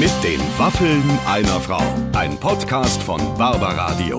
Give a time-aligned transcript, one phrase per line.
[0.00, 1.82] Mit den Waffeln einer Frau.
[2.14, 4.18] Ein Podcast von Barbaradio.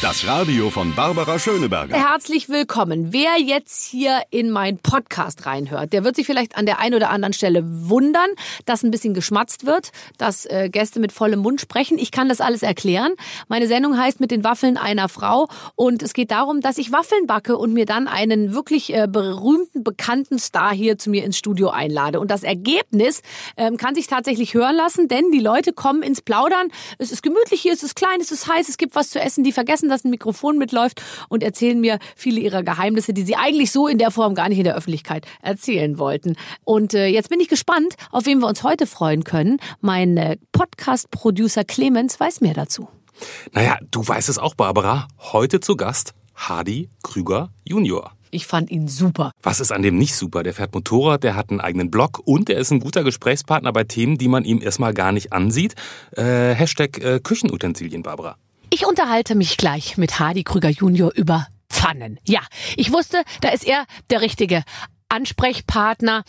[0.00, 1.96] Das Radio von Barbara Schöneberger.
[1.96, 3.12] Herzlich willkommen.
[3.12, 7.10] Wer jetzt hier in meinen Podcast reinhört, der wird sich vielleicht an der einen oder
[7.10, 8.30] anderen Stelle wundern,
[8.64, 11.98] dass ein bisschen geschmatzt wird, dass äh, Gäste mit vollem Mund sprechen.
[11.98, 13.14] Ich kann das alles erklären.
[13.48, 17.26] Meine Sendung heißt mit den Waffeln einer Frau und es geht darum, dass ich Waffeln
[17.26, 21.70] backe und mir dann einen wirklich äh, berühmten, bekannten Star hier zu mir ins Studio
[21.70, 22.20] einlade.
[22.20, 23.22] Und das Ergebnis
[23.56, 26.68] ähm, kann sich tatsächlich hören lassen, denn die Leute kommen ins Plaudern.
[26.98, 29.42] Es ist gemütlich hier, es ist klein, es ist heiß, es gibt was zu essen.
[29.42, 33.72] Die vergessen, dass ein Mikrofon mitläuft und erzählen mir viele ihrer Geheimnisse, die sie eigentlich
[33.72, 36.36] so in der Form gar nicht in der Öffentlichkeit erzählen wollten.
[36.64, 39.58] Und äh, jetzt bin ich gespannt, auf wen wir uns heute freuen können.
[39.80, 42.88] Mein äh, Podcast-Producer Clemens weiß mehr dazu.
[43.52, 45.08] Naja, du weißt es auch, Barbara.
[45.32, 48.12] Heute zu Gast Hardy Krüger Junior.
[48.30, 49.32] Ich fand ihn super.
[49.42, 50.42] Was ist an dem nicht super?
[50.42, 53.84] Der fährt Motorrad, der hat einen eigenen Blog und er ist ein guter Gesprächspartner bei
[53.84, 55.74] Themen, die man ihm erstmal gar nicht ansieht.
[56.12, 58.36] Äh, Hashtag äh, Küchenutensilien, Barbara.
[58.70, 62.20] Ich unterhalte mich gleich mit Hardy Krüger Junior über Pfannen.
[62.24, 62.40] Ja,
[62.76, 64.62] ich wusste, da ist er der richtige
[65.08, 66.22] Ansprechpartner.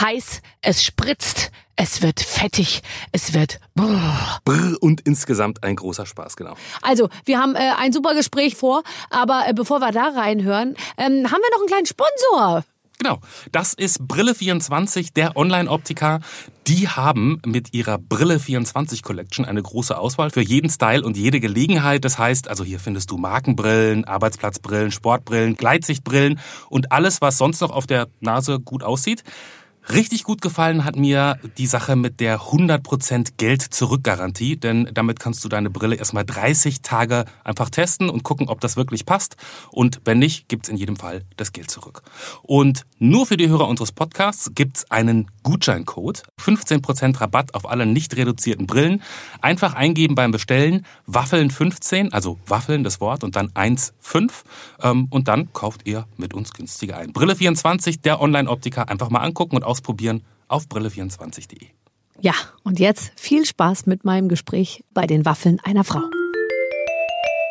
[0.00, 4.38] Heiß, es spritzt, es wird fettig, es wird brrr.
[4.44, 6.54] Brr und insgesamt ein großer Spaß, genau.
[6.80, 11.24] Also, wir haben äh, ein super Gespräch vor, aber äh, bevor wir da reinhören, ähm,
[11.24, 12.64] haben wir noch einen kleinen Sponsor.
[13.02, 13.18] Genau,
[13.50, 16.20] das ist Brille24, der Online-Optiker.
[16.66, 22.04] Die haben mit ihrer Brille24 Collection eine große Auswahl für jeden Style und jede Gelegenheit.
[22.04, 27.70] Das heißt, also hier findest du Markenbrillen, Arbeitsplatzbrillen, Sportbrillen, Gleitsichtbrillen und alles, was sonst noch
[27.70, 29.24] auf der Nase gut aussieht.
[29.88, 35.48] Richtig gut gefallen hat mir die Sache mit der 100% Geld-Zurück-Garantie, denn damit kannst du
[35.48, 39.36] deine Brille erstmal 30 Tage einfach testen und gucken, ob das wirklich passt.
[39.70, 42.02] Und wenn nicht, gibt's in jedem Fall das Geld zurück.
[42.42, 48.16] Und nur für die Hörer unseres Podcasts gibt's einen Gutscheincode, 15% Rabatt auf alle nicht
[48.16, 49.02] reduzierten Brillen.
[49.40, 54.30] Einfach eingeben beim Bestellen, Waffeln 15, also Waffeln das Wort und dann 1,5
[54.82, 57.12] ähm, und dann kauft ihr mit uns günstiger ein.
[57.12, 61.68] Brille 24, der Online-Optiker, einfach mal angucken und ausprobieren auf brille24.de.
[62.20, 66.02] Ja, und jetzt viel Spaß mit meinem Gespräch bei den Waffeln einer Frau.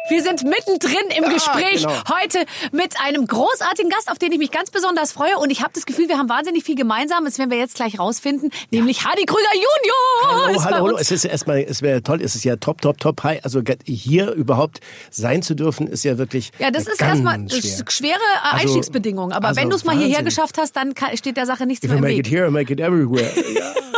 [0.09, 1.93] Wir sind mittendrin im Ja, Gespräch genau.
[2.21, 5.37] heute mit einem großartigen Gast, auf den ich mich ganz besonders freue.
[5.37, 7.25] Und ich habe das Gefühl, wir haben wahnsinnig viel gemeinsam.
[7.25, 10.45] Das werden wir jetzt gleich rausfinden, nämlich Hardy Krüger Junior.
[10.45, 10.97] Hallo, hallo, hallo.
[10.97, 13.43] Es ist erstmal, es wäre toll, es ist ja top, top, top high.
[13.43, 14.79] Also hier überhaupt
[15.11, 16.51] sein zu dürfen, ist ja wirklich.
[16.59, 17.85] Ja, das ist erstmal schwer.
[17.89, 18.19] schwere
[18.51, 19.33] Also- Einstiegsbedingungen.
[19.33, 20.25] Aber also wenn du es mal hierher Wahnsinn.
[20.25, 22.73] geschafft hast, dann kann, steht der Sache nichts If mehr im make it here, make
[22.73, 23.29] it everywhere.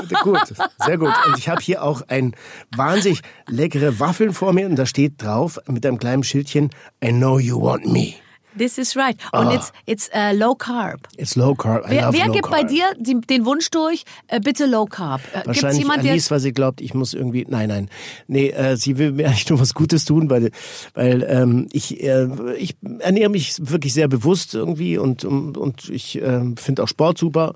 [0.09, 0.41] Ja, gut,
[0.85, 1.13] sehr gut.
[1.27, 2.35] Und ich habe hier auch ein
[2.75, 6.69] wahnsinnig leckere Waffeln vor mir und da steht drauf mit einem kleinen Schildchen,
[7.03, 8.15] I know you want me.
[8.57, 9.15] This is right.
[9.31, 9.53] Und Ah.
[9.55, 10.99] it's, it's uh, low carb.
[11.15, 11.85] It's low carb.
[11.85, 12.67] I Wer, wer low gibt bei carb.
[12.67, 15.21] dir die, den Wunsch durch, äh, bitte low carb?
[15.21, 17.45] Äh, Gibt's Wahrscheinlich jemand, der Alice, weil sie glaubt, ich muss irgendwie.
[17.47, 17.89] Nein, nein.
[18.27, 20.51] Nee, äh, sie will mir eigentlich nur was Gutes tun, weil,
[20.95, 26.21] weil ähm, ich, äh, ich ernähre mich wirklich sehr bewusst irgendwie und, und, und ich
[26.21, 27.53] äh, finde auch Sport super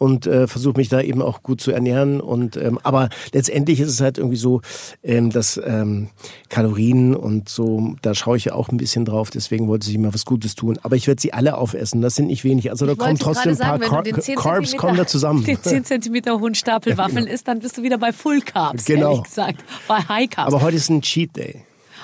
[0.00, 2.22] und äh, versuche mich da eben auch gut zu ernähren.
[2.22, 4.62] Und ähm, aber letztendlich ist es halt irgendwie so,
[5.02, 6.08] ähm, dass ähm,
[6.48, 9.28] Kalorien und so, da schaue ich ja auch ein bisschen drauf.
[9.28, 10.78] Deswegen wollte sie mir was Gutes tun.
[10.82, 12.00] Aber ich werde sie alle aufessen.
[12.00, 12.70] Das sind nicht wenig.
[12.70, 15.44] Also da Ich kommen trotzdem ein paar sagen, Car 10 Carbs kommen da zusammen.
[15.44, 19.10] Den 10 cm hohen Stapel Waffeln isst, dann bist du wieder bei Full Carbs, Genau.
[19.10, 19.62] ehrlich gesagt.
[19.86, 20.54] Bei High Carbs.
[20.54, 21.62] Aber heute ist ein Cheat Day.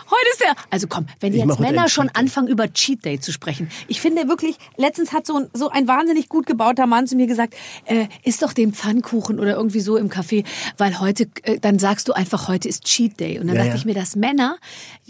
[0.08, 0.54] Heute ist der.
[0.70, 3.68] Also komm, wenn Ich jetzt Männer schon anfangen, über Cheat Day zu sprechen.
[3.88, 7.26] Ich finde wirklich, letztens hat so ein, so ein wahnsinnig gut gebauter Mann zu mir
[7.26, 7.54] gesagt,
[7.86, 10.44] äh, isst doch den Pfannkuchen oder irgendwie so im Café,
[10.78, 13.38] weil heute, äh, dann sagst du einfach, heute ist Cheat Day.
[13.38, 13.76] Und dann Ja, dachte ja.
[13.76, 14.56] ich mir, dass Männer,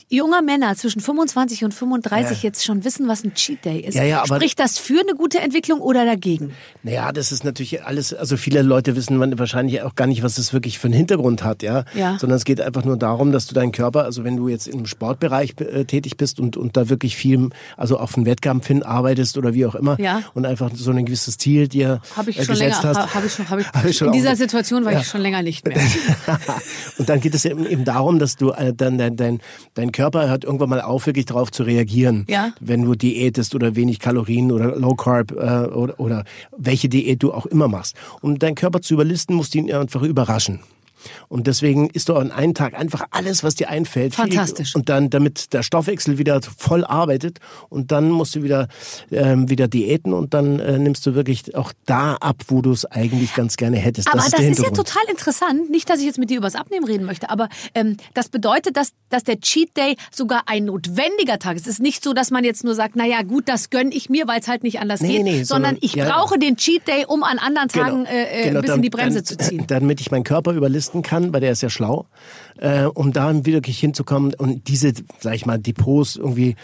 [0.08, 2.48] junger Männer zwischen 25 und 35 Ja.
[2.48, 3.94] jetzt schon wissen, was ein Cheat Day ist.
[3.94, 6.54] Ja, ja, aber- Spricht das für eine gute Entwicklung oder dagegen?
[6.82, 10.52] Naja, das ist natürlich alles, also viele Leute wissen wahrscheinlich auch gar nicht, was das
[10.52, 11.84] wirklich für einen Hintergrund hat, ja.
[11.94, 12.18] Ja.
[12.18, 14.88] Sondern es geht einfach nur darum, dass du deinen Körper, also wenn du jetzt im
[14.88, 19.36] Sportbereich äh, tätig bist und, und da wirklich viel, also auf einen Wettkampf hin arbeitest
[19.36, 20.22] oder wie auch immer Ja.
[20.34, 22.96] und einfach so ein gewisses Ziel dir Habe ich äh, schon länger, hast.
[22.98, 25.06] ha- habe ich schon, habe ich, Hab ich schon in auch- dieser Situation war ich
[25.06, 25.76] schon länger nicht mehr.
[26.98, 29.40] und dann geht es eben, eben darum, dass du äh, dann dein, dein,
[29.74, 32.24] dein Körper hört irgendwann mal auf, wirklich darauf zu reagieren.
[32.28, 32.52] Ja.
[32.60, 35.34] Wenn du diätest oder wenig Kalorien oder Low Carb äh,
[35.68, 36.24] oder, oder
[36.56, 37.96] welche Diät du auch immer machst.
[38.22, 40.60] Um deinen Körper zu überlisten, musst du ihn einfach überraschen.
[41.28, 44.14] Und deswegen isst du an einem Tag einfach alles, was dir einfällt.
[44.14, 44.74] Fantastisch.
[44.74, 47.38] Und dann, damit der Stoffwechsel wieder voll arbeitet
[47.68, 48.68] und dann musst du wieder,
[49.10, 52.84] ähm, wieder diäten und dann äh, nimmst du wirklich auch da ab, wo du es
[52.84, 54.08] eigentlich ganz gerne hättest.
[54.08, 55.70] Aber das das, ist, ist ja total interessant.
[55.70, 58.90] Nicht, dass ich jetzt mit dir übers Abnehmen reden möchte, aber ähm, das bedeutet, dass,
[59.08, 61.62] dass der Cheat Day sogar ein notwendiger Tag ist.
[61.66, 64.26] Es ist nicht so, dass man jetzt nur sagt, naja gut, das gönn ich mir,
[64.28, 66.86] weil es halt nicht anders Nee, geht, nee, sondern, sondern- ich ja, brauche den Cheat
[66.86, 69.64] Day, um an anderen Tagen äh, äh, ein bisschen dann- die Bremse dann, zu ziehen.
[69.66, 72.06] Damit ich meinen Körper überlisten checken kann, weil der ist ja schlau,
[72.58, 76.56] äh, um da wirklich hinzukommen und diese, sag ich mal, Depots irgendwie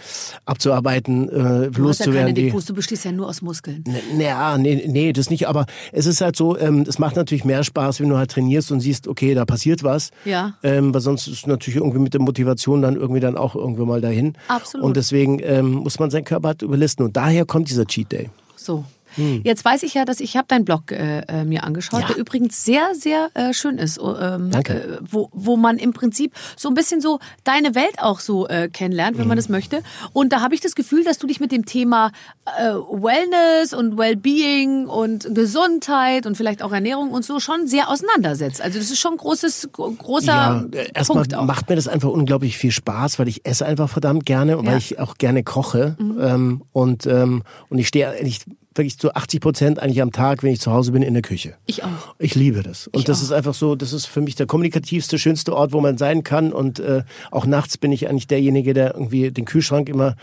[0.46, 2.14] abzuarbeiten, äh, Du ja loszuwerden.
[2.20, 3.84] keine die- Depots, du bestehst ja nur aus Muskeln.
[4.16, 7.64] naja, nee, nee, das nicht, aber es ist halt so, ähm, es macht natürlich mehr
[7.64, 10.10] Spaß, wenn du halt trainierst und siehst, okay, da passiert was.
[10.24, 10.54] Ja.
[10.62, 14.00] Ähm, weil sonst ist natürlich irgendwie mit der Motivation dann irgendwie dann auch irgendwo mal
[14.00, 14.34] dahin.
[14.48, 14.84] Absolut.
[14.86, 17.04] Und deswegen ähm, muss man seinen Körper halt überlisten.
[17.04, 18.30] Und daher kommt dieser Cheat Day.
[18.56, 18.84] So.
[19.16, 19.40] Hm.
[19.44, 22.06] Jetzt weiß ich ja, dass ich habe deinen Blog äh, äh, mir angeschaut, Ja.
[22.08, 23.98] der übrigens sehr, sehr äh, schön ist.
[24.00, 24.72] Oh, Ähm, Danke.
[24.74, 28.68] Äh, wo, wo man im Prinzip so ein bisschen so deine Welt auch so äh,
[28.68, 29.40] kennenlernt, wenn man Mhm.
[29.40, 29.82] das möchte.
[30.12, 32.10] Und da habe ich das Gefühl, dass du dich mit dem Thema
[32.58, 38.60] äh, Wellness und Wellbeing und Gesundheit und vielleicht auch Ernährung und so schon sehr auseinandersetzt.
[38.60, 41.44] Also das ist schon ein großes, gro- großer Ja, erstmal Punkt auch.
[41.44, 44.70] macht mir das einfach unglaublich viel Spaß, weil ich esse einfach verdammt gerne und Ja.
[44.70, 44.74] Mhm.
[44.74, 45.96] weil ich auch gerne koche.
[46.00, 48.40] Ähm, und, ähm, und ich stehe eigentlich
[48.74, 51.54] wirklich zu 80 Prozent eigentlich am Tag, wenn ich zu Hause bin, in der Küche.
[51.66, 52.14] Ich auch.
[52.18, 52.86] Ich liebe das.
[52.88, 53.24] Und Ich das auch.
[53.24, 56.52] ist einfach so, das ist für mich der kommunikativste, schönste Ort, wo man sein kann.
[56.52, 60.16] Und äh, auch nachts bin ich eigentlich derjenige, der irgendwie den Kühlschrank immer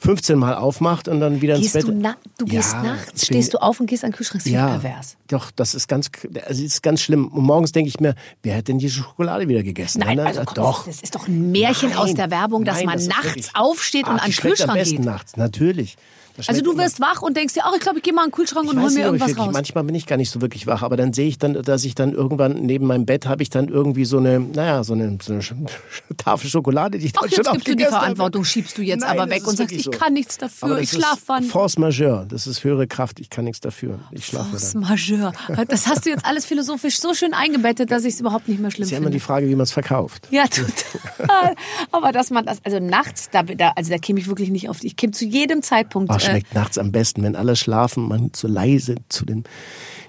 [0.00, 1.88] 15 Mal aufmacht und dann wieder ins Gehst Bett.
[1.88, 4.42] du, na du gehst Ja, nachts, stehst du auf und gehst an den Kühlschrank.
[4.44, 5.16] Das ist ja, pervers.
[5.26, 6.08] doch, das ist ganz,
[6.46, 7.26] also es ist ganz schlimm.
[7.26, 9.98] Und morgens denke ich mir, wer hat denn die Schokolade wieder gegessen?
[10.06, 10.86] Nein, Na, also komm, doch.
[10.86, 14.06] das ist doch ein Märchen Nein, aus der Werbung, dass nein, man das nachts aufsteht
[14.06, 15.04] und Ach, an den schmeckt am Kühlschrank besten geht.
[15.04, 15.96] nachts, natürlich.
[16.46, 18.28] Also du immer- wirst wach und denkst dir, ach, ich glaube, ich gehe mal an
[18.28, 19.52] den Kühlschrank Ich und hol mir nicht, irgendwas wirklich, raus.
[19.52, 21.94] manchmal bin ich gar nicht so wirklich wach, aber dann sehe ich dann, dass ich
[21.94, 25.32] dann irgendwann neben meinem Bett habe ich dann irgendwie so eine, naja, so eine, so
[25.32, 25.42] eine
[26.16, 28.00] Tafel Schokolade, die ich Ach, dann jetzt schon gibst du die aufgegessen habe.
[28.04, 29.90] Verantwortung, schiebst du jetzt Nein, aber weg und sagst, ich so.
[29.90, 31.44] kann nichts dafür, ich ist schlaf wann.
[31.44, 33.98] Force majeure, das ist höhere Kraft, ich kann nichts dafür.
[34.10, 34.82] Ich schlafe Force dann.
[34.82, 35.32] majeure.
[35.68, 38.70] Das hast du jetzt alles philosophisch so schön eingebettet, dass ich es überhaupt nicht mehr
[38.70, 39.24] schlimm ist ja immer die finde.
[39.26, 40.28] Frage, wie man es verkauft.
[40.30, 41.54] Ja, total.
[41.92, 44.82] Aber dass man das, also nachts, da, da, also da käme ich wirklich nicht auf.
[44.82, 46.10] Ich käme zu jedem Zeitpunkt.
[46.10, 49.44] Äh, schmeckt nachts am besten, wenn alle schlafen, man so leise zu dem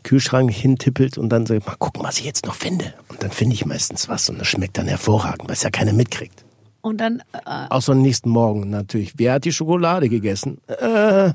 [0.03, 2.93] Kühlschrank hintippelt und dann sagt, mal gucken, was ich jetzt noch finde.
[3.09, 5.93] Und dann finde ich meistens was und das schmeckt dann hervorragend, weil es ja keiner
[5.93, 6.43] mitkriegt.
[6.81, 9.13] und dann äh, Außer am nächsten Morgen natürlich.
[9.17, 10.59] Wer hat die Schokolade gegessen?
[10.67, 11.31] Äh,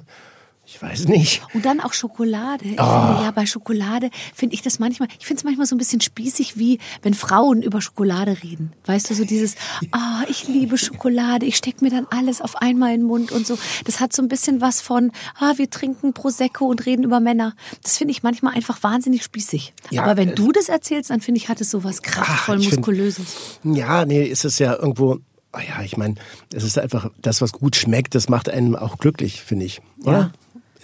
[0.66, 1.42] ich weiß nicht.
[1.52, 2.64] Und dann auch Schokolade.
[2.64, 3.06] Ich Ah.
[3.08, 6.00] finde ja bei Schokolade finde ich das manchmal, ich finde es manchmal so ein bisschen
[6.00, 8.72] spießig, wie wenn Frauen über Schokolade reden.
[8.86, 9.56] Weißt du, so dieses,
[9.92, 13.46] ah, ich liebe Schokolade, ich stecke mir dann alles auf einmal in den Mund und
[13.46, 13.58] so.
[13.84, 17.54] Das hat so ein bisschen was von, ah, wir trinken Prosecco und reden über Männer.
[17.82, 19.74] Das finde ich manchmal einfach wahnsinnig spießig.
[19.90, 22.58] Ja, Aber wenn äh, du das erzählst, dann finde ich, hat es so was kraftvoll
[22.60, 23.26] ich find- muskulöses.
[23.64, 25.18] Ja, nee, ist es ja irgendwo.
[25.52, 26.14] ah ja, ich meine,
[26.52, 29.80] es ist einfach das, was gut schmeckt, das macht einen auch glücklich, finde ich.
[30.02, 30.18] Oder?
[30.18, 30.32] Ja.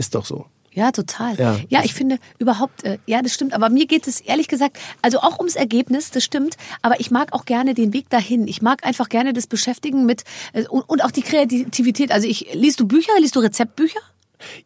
[0.00, 0.46] Ist doch so.
[0.72, 1.34] Ja, total.
[1.36, 1.58] Ja.
[1.68, 3.52] Ja, ich finde überhaupt, äh, ja, das stimmt.
[3.54, 6.56] Aber mir geht es ehrlich gesagt, also auch ums Ergebnis, das stimmt.
[6.80, 8.46] Aber ich mag auch gerne den Weg dahin.
[8.48, 12.12] Ich mag einfach gerne das Beschäftigen mit äh, und, und auch die Kreativität.
[12.12, 14.00] Also ich liest du Bücher, liest du Rezeptbücher?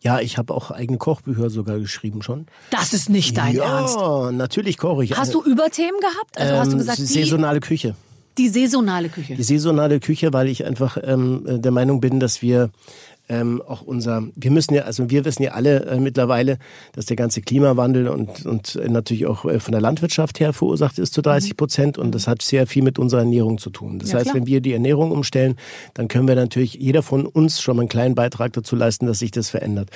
[0.02, 2.46] Ja, ich habe auch eigene Kochbücher sogar geschrieben schon.
[2.70, 3.96] Das ist nicht dein ja, Ernst.
[4.36, 5.16] natürlich koche ich.
[5.16, 6.38] Hast du Überthemen gehabt?
[6.38, 7.96] Also hast du Ähm, gesagt, die, saisonale Küche.
[8.38, 9.34] die saisonale Küche.
[9.34, 12.70] Die saisonale Küche, weil ich einfach ähm, der Meinung bin, dass wir
[13.28, 16.58] ähm, auch unser, wir müssen ja, also wir wissen ja alle äh, mittlerweile,
[16.92, 21.14] dass der ganze Klimawandel und, und natürlich auch äh, von der Landwirtschaft her verursacht ist
[21.14, 23.98] zu 30 Prozent und das hat sehr viel mit unserer Ernährung zu tun.
[23.98, 24.36] Das Ja, heißt, klar.
[24.36, 25.56] wenn wir die Ernährung umstellen,
[25.94, 29.20] dann können wir natürlich jeder von uns schon mal einen kleinen Beitrag dazu leisten, dass
[29.20, 29.90] sich das verändert.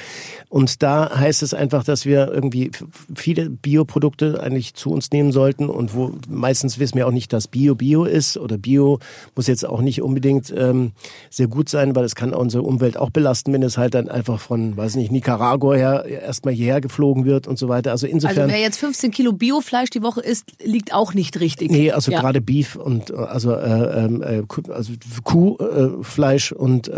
[0.48, 2.70] Und da heißt es einfach, dass wir irgendwie
[3.14, 7.49] viele Bioprodukte eigentlich zu uns nehmen sollten und wo meistens wissen wir auch nicht, dass
[7.49, 8.99] Bio Bio ist oder Bio
[9.35, 10.92] muss jetzt auch nicht unbedingt ähm,
[11.30, 14.38] sehr gut sein, weil es kann unsere Umwelt auch belasten, wenn es halt dann einfach
[14.38, 17.90] von, weiß nicht, Nicaragua her erstmal hierher geflogen wird und so weiter.
[17.90, 18.38] Also insofern.
[18.42, 21.70] Also wer jetzt 15 Kilo Biofleisch die Woche isst, liegt auch nicht richtig.
[21.70, 22.20] Nee, also Ja.
[22.20, 24.92] gerade Beef und also äh, ähm, äh, also
[25.25, 26.90] Kuhfleisch äh, und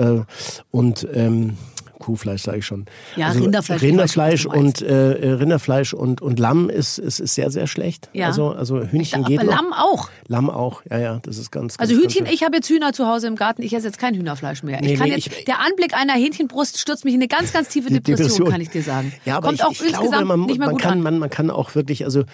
[0.71, 1.57] und ähm,
[2.01, 2.87] Kuhfleisch sage ich schon.
[3.15, 7.53] Ja, also Rinderfleisch, Rinderfleisch weiß und äh, Rinderfleisch und und Lamm ist ist, ist sehr
[7.53, 8.09] sehr schlecht.
[8.13, 8.27] Ja.
[8.27, 9.55] Also also Hühnchen Aber geht noch.
[9.55, 10.11] Lamm auch.
[10.27, 10.83] Lamm auch.
[10.91, 11.77] Ja ja, das ist ganz.
[11.79, 13.63] Also ganz, Hühnchen, ganz ich habe jetzt Hühner zu Hause im Garten.
[13.63, 14.81] Ich esse jetzt kein Hühnerfleisch mehr.
[14.81, 17.53] Nee, ich kann nee, jetzt, ich- der Anblick einer Hähnchenbrust stürzt mich in eine ganz,
[17.53, 19.13] ganz tiefe Die Depression, kann ich dir sagen.
[19.25, 21.03] Ja, aber Kommt ich, auch ich glaube, man, man kann, an.
[21.03, 22.25] man, man kann auch wirklich, also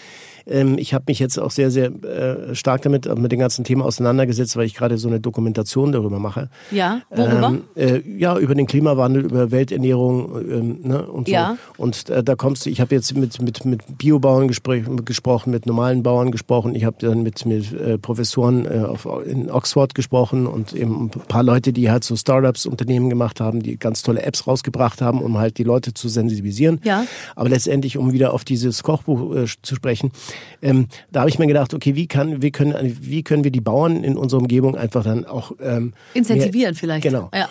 [0.47, 3.85] ähm, ich habe mich jetzt auch sehr, sehr äh, stark damit mit dem ganzen Thema
[3.85, 6.49] auseinandergesetzt, weil ich gerade so eine Dokumentation darüber mache.
[6.71, 7.49] Ja, worüber?
[7.49, 11.33] Ähm, äh, ja, über den Klimawandel, über Welternährung ähm, ne, und so.
[11.33, 11.59] Ja.
[11.76, 16.03] Und äh, da kommst du, ich habe jetzt mit, mit, mit Biobauern gesprochen, mit normalen
[16.03, 20.73] Bauern gesprochen, ich habe dann mit, mit äh, Professoren äh, auf, in Oxford gesprochen und
[20.73, 24.47] eben ein paar Leute, die halt so Startups, Unternehmen gemacht haben, die ganz tolle Apps
[24.47, 26.81] rausgebracht haben, um halt die Leute zu sensibilisieren.
[26.85, 27.05] Ja.
[27.35, 30.12] Aber letztendlich, um wieder auf dieses Kochbuch äh, zu sprechen,
[30.62, 33.61] ähm, da habe ich mir gedacht, okay, wie kann, wie können, wie können wir die
[33.61, 37.02] Bauern in unserer Umgebung einfach dann auch ähm, Incentivieren mehr, vielleicht.
[37.02, 37.31] Genau.
[37.35, 37.49] Ja.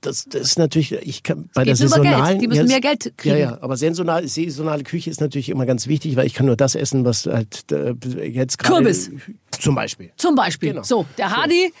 [0.00, 3.36] das, das ist natürlich, ich kann bei der saisonalen, Die müssen mehr Geld kriegen.
[3.36, 6.56] Ja, ja, aber saisonale, saisonale Küche ist natürlich immer ganz wichtig, weil ich kann nur
[6.56, 7.94] das essen, was halt äh,
[8.26, 9.10] jetzt gerade Kürbis.
[9.50, 10.10] zum Beispiel.
[10.16, 10.70] Zum Beispiel.
[10.70, 10.82] Genau.
[10.82, 11.72] So, der Hardy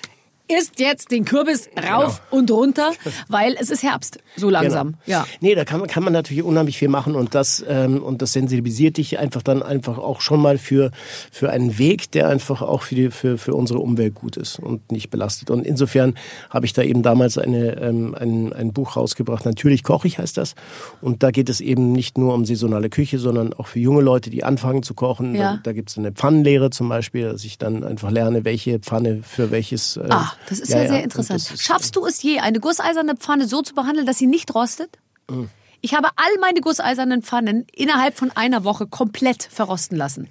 [0.48, 2.92] isst jetzt den Kürbis rauf und runter,
[3.28, 4.18] weil es ist Herbst.
[4.36, 4.88] So langsam.
[4.88, 4.98] Genau.
[5.06, 5.26] Ja.
[5.40, 8.32] Nee, da kann man, kann man natürlich unheimlich viel machen und das, ähm, und das
[8.32, 10.90] sensibilisiert dich einfach dann einfach auch schon mal für,
[11.30, 14.92] für einen Weg, der einfach auch für, die, für, für unsere Umwelt gut ist und
[14.92, 15.50] nicht belastet.
[15.50, 16.14] Und insofern
[16.50, 19.46] habe ich da eben damals eine, ähm, ein, ein Buch rausgebracht.
[19.46, 20.54] Natürlich koche ich heißt das.
[21.00, 24.30] Und da geht es eben nicht nur um saisonale Küche, sondern auch für junge Leute,
[24.30, 25.34] die anfangen zu kochen.
[25.34, 25.54] Ja.
[25.54, 29.20] Da, da gibt es eine Pfannenlehre zum Beispiel, dass ich dann einfach lerne, welche Pfanne
[29.22, 29.96] für welches.
[29.96, 31.52] Äh, Ah, das ist ja, sehr und interessant.
[31.58, 34.98] Schaffst du es je, eine gusseiserne Pfanne so zu behandeln, dass sie nicht rostet?
[35.30, 35.50] Mhm.
[35.80, 40.28] Ich habe all meine gusseisernen Pfannen innerhalb von einer Woche komplett verrosten lassen.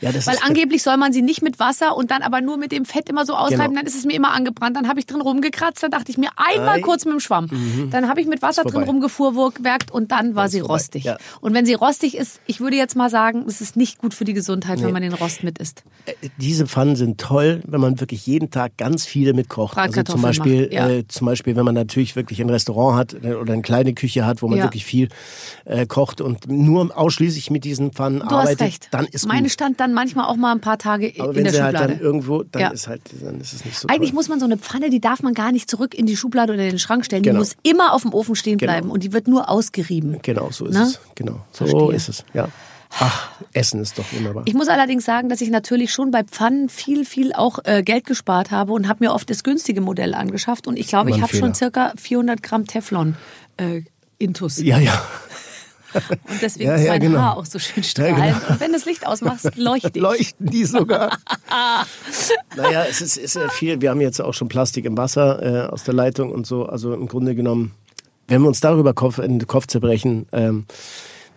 [0.00, 2.84] Ja, Weil angeblich soll man sie nicht mit Wasser und dann aber nur mit dem
[2.84, 3.76] Fett immer so ausreiben, Genau.
[3.76, 4.76] dann ist es mir immer angebrannt.
[4.76, 6.80] Dann habe ich drin rumgekratzt, dann dachte ich mir einmal Ei.
[6.80, 7.48] kurz mit dem Schwamm.
[7.90, 11.04] Dann habe ich mit Wasser drin rumgefuhrwerkt und dann war sie vorbei, rostig.
[11.04, 11.16] ja.
[11.40, 14.24] Und wenn sie rostig ist, ich würde jetzt mal sagen, es ist nicht gut für
[14.24, 14.92] die Gesundheit, wenn Nee.
[14.92, 15.82] man den Rost mit isst.
[16.36, 19.76] diese Pfannen sind toll, wenn man wirklich jeden Tag ganz viele mit kocht.
[19.78, 20.88] Also zum Beispiel, ja.
[20.88, 24.26] äh, zum Beispiel, wenn man natürlich wirklich ein Restaurant hat äh, oder eine kleine Küche
[24.26, 25.08] hat, wo man wirklich viel
[25.64, 29.52] äh, kocht und nur ausschließlich mit diesen Pfannen Du arbeitet, dann ist Meine gut.
[29.54, 31.94] Stand dann manchmal auch mal ein paar Tage Aber in wenn der sie halt Schublade.
[31.94, 32.68] dann irgendwo, dann Ja.
[32.68, 34.16] ist halt, dann ist es nicht so Eigentlich toll.
[34.16, 36.62] muss man so eine Pfanne, die darf man gar nicht zurück in die Schublade oder
[36.64, 37.22] in den Schrank stellen.
[37.22, 37.38] Die Genau.
[37.38, 38.70] muss immer auf dem Ofen stehen Genau.
[38.72, 40.18] bleiben und die wird nur ausgerieben.
[40.22, 40.82] Genau, so ist Ne?
[40.82, 41.00] es.
[41.14, 41.94] Genau, so Verstehe.
[41.96, 42.24] ist es.
[42.34, 42.48] Ja.
[43.00, 44.44] Ach, Essen ist doch wunderbar.
[44.46, 48.06] Ich muss allerdings sagen, dass ich natürlich schon bei Pfannen viel, viel auch äh, Geld
[48.06, 50.68] gespart habe und habe mir oft das günstige Modell angeschafft.
[50.68, 53.16] Und ich glaube, ich habe schon circa 400 Gramm Teflon
[53.56, 53.82] äh,
[54.18, 54.58] Intus.
[54.62, 55.02] ja, ja.
[56.28, 57.18] Und deswegen Ja, ist ja, mein genau.
[57.20, 58.16] Haar auch so schön Ja, strahlend.
[58.18, 58.52] genau.
[58.52, 59.96] Und wenn du das Licht ausmachst, leuchtet.
[59.96, 61.18] Leuchten die sogar.
[62.56, 63.80] naja, es ist, ist ja viel.
[63.80, 66.66] Wir haben jetzt auch schon Plastik im Wasser äh, aus der Leitung und so.
[66.66, 67.72] Also im Grunde genommen,
[68.28, 70.66] wenn wir uns darüber Kopf, in den Kopf zerbrechen, ähm,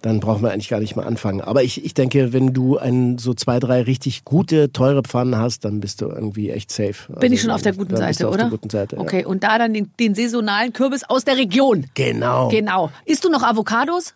[0.04, 1.42] dann brauchen wir eigentlich gar nicht mehr anfangen.
[1.42, 5.66] Aber ich, ich denke, wenn du ein, so zwei, drei richtig gute, teure Pfannen hast,
[5.66, 7.12] dann bist du irgendwie echt safe.
[7.20, 8.44] Bin ich Also schon auf der guten Seite, auf oder?
[8.44, 9.02] der guten Seite, ja.
[9.02, 11.88] Okay, und da dann den, den saisonalen Kürbis aus der Region.
[11.96, 12.48] Genau.
[12.50, 12.92] Genau.
[13.06, 14.14] Isst du noch Avocados?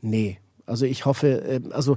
[0.00, 0.38] Nee.
[0.66, 1.96] Also ich hoffe, äh, also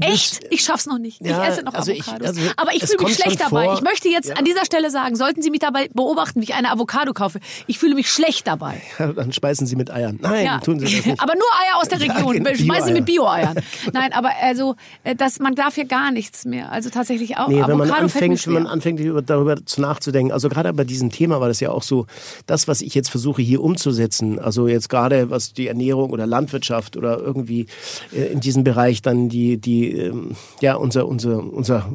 [0.00, 0.40] Echt?
[0.50, 1.20] Ich schaff's noch nicht.
[1.24, 2.28] Ja, ich esse noch also ich- Avocados.
[2.28, 3.64] also Aber ich fühle mich schlecht dabei.
[3.66, 3.74] vor.
[3.74, 4.34] Ich möchte jetzt Ja.
[4.36, 7.40] an dieser Stelle sagen, sollten Sie mich dabei beobachten, wie ich eine Avocado kaufe.
[7.66, 8.80] Ich fühle mich schlecht dabei.
[9.16, 10.18] dann speisen sie mit Eiern.
[10.20, 10.58] Nein, Ja.
[10.58, 11.20] tun sie das nicht.
[11.22, 12.34] Aber nur Eier aus der Ja, Region.
[12.42, 13.52] genau, Schmeißen Sie mit Bio-Eier.
[13.54, 13.64] Bio-Eiern.
[13.92, 14.74] Nein, aber also,
[15.04, 16.72] äh, das, man darf hier gar nichts mehr.
[16.72, 20.48] Also tatsächlich auch Nee, wenn man anfängt, wenn man anfängt über- darüber zu nachzudenken, also
[20.48, 22.06] gerade bei diesem Thema war das ja auch so,
[22.46, 26.96] das, was ich jetzt versuche hier umzusetzen, also jetzt gerade was die Ernährung oder Landwirtschaft
[26.96, 27.66] oder irgendwie
[28.12, 31.92] in diesem Bereich dann die, die, ähm, ja, unser, unser, unser,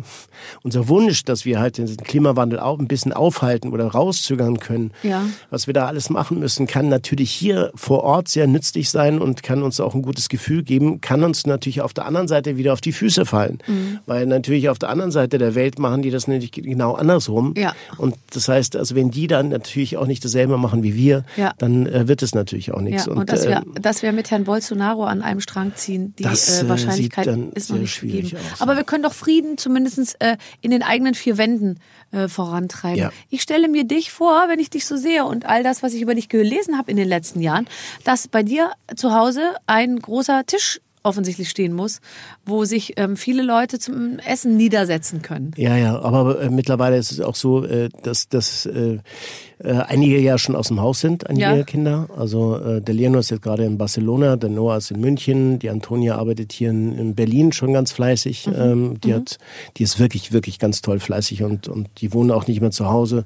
[0.63, 5.23] unser Wunsch, dass wir halt den Klimawandel auch ein bisschen aufhalten oder rauszögern können, Ja.
[5.49, 9.43] was wir da alles machen müssen, kann natürlich hier vor Ort sehr nützlich sein und
[9.43, 12.73] kann uns auch ein gutes Gefühl geben, kann uns natürlich auf der anderen Seite wieder
[12.73, 13.59] auf die Füße fallen.
[13.67, 13.99] Mhm.
[14.05, 17.53] Weil natürlich auf der anderen Seite der Welt machen die das nämlich genau andersrum.
[17.57, 17.73] Ja.
[17.97, 21.53] Und das heißt, also wenn die dann natürlich auch nicht dasselbe machen wie wir, Ja.
[21.57, 23.05] dann äh, wird es natürlich auch nichts.
[23.05, 26.23] Ja, und, dass, äh, wir, dass wir mit Herrn Bolsonaro an einem Strang ziehen, die
[26.23, 28.47] Das, äh, äh, Wahrscheinlichkeit ist noch nicht schwierig gegeben.
[28.53, 31.79] aus, Aber wir können doch Frieden zumindest äh, in den eigenen vier Wänden
[32.11, 32.99] äh, vorantreiben.
[32.99, 33.11] Ja.
[33.29, 36.01] Ich stelle mir dich vor, wenn ich dich so sehe und all das, was ich
[36.01, 37.67] über dich gelesen habe in den letzten Jahren,
[38.03, 42.01] dass bei dir zu Hause ein großer Tisch offensichtlich stehen muss,
[42.45, 45.51] wo sich ähm, viele Leute zum Essen niedersetzen können.
[45.57, 48.99] Ja, ja, aber äh, mittlerweile ist es auch so, äh, dass, dass äh,
[49.59, 51.63] äh, einige ja schon aus dem Haus sind, einige Ja.
[51.63, 52.07] Kinder.
[52.15, 55.69] Also äh, der Leonor ist jetzt gerade in Barcelona, der Noah ist in München, die
[55.69, 58.47] Antonia arbeitet hier in, in Berlin schon ganz fleißig.
[58.55, 59.37] Ähm, die hat,
[59.77, 62.89] die ist wirklich, wirklich ganz toll fleißig und und die wohnen auch nicht mehr zu
[62.89, 63.25] Hause.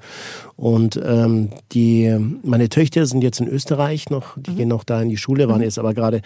[0.56, 5.10] Und ähm, die meine Töchter sind jetzt in Österreich noch, die gehen noch da in
[5.10, 6.22] die Schule, waren jetzt aber gerade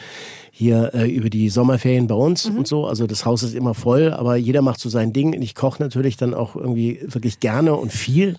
[0.52, 2.83] hier äh, über die Sommerferien bei uns und so.
[2.88, 5.34] Also das Haus ist immer voll, aber jeder macht so sein Ding.
[5.42, 8.38] Ich koche natürlich dann auch irgendwie wirklich gerne und viel.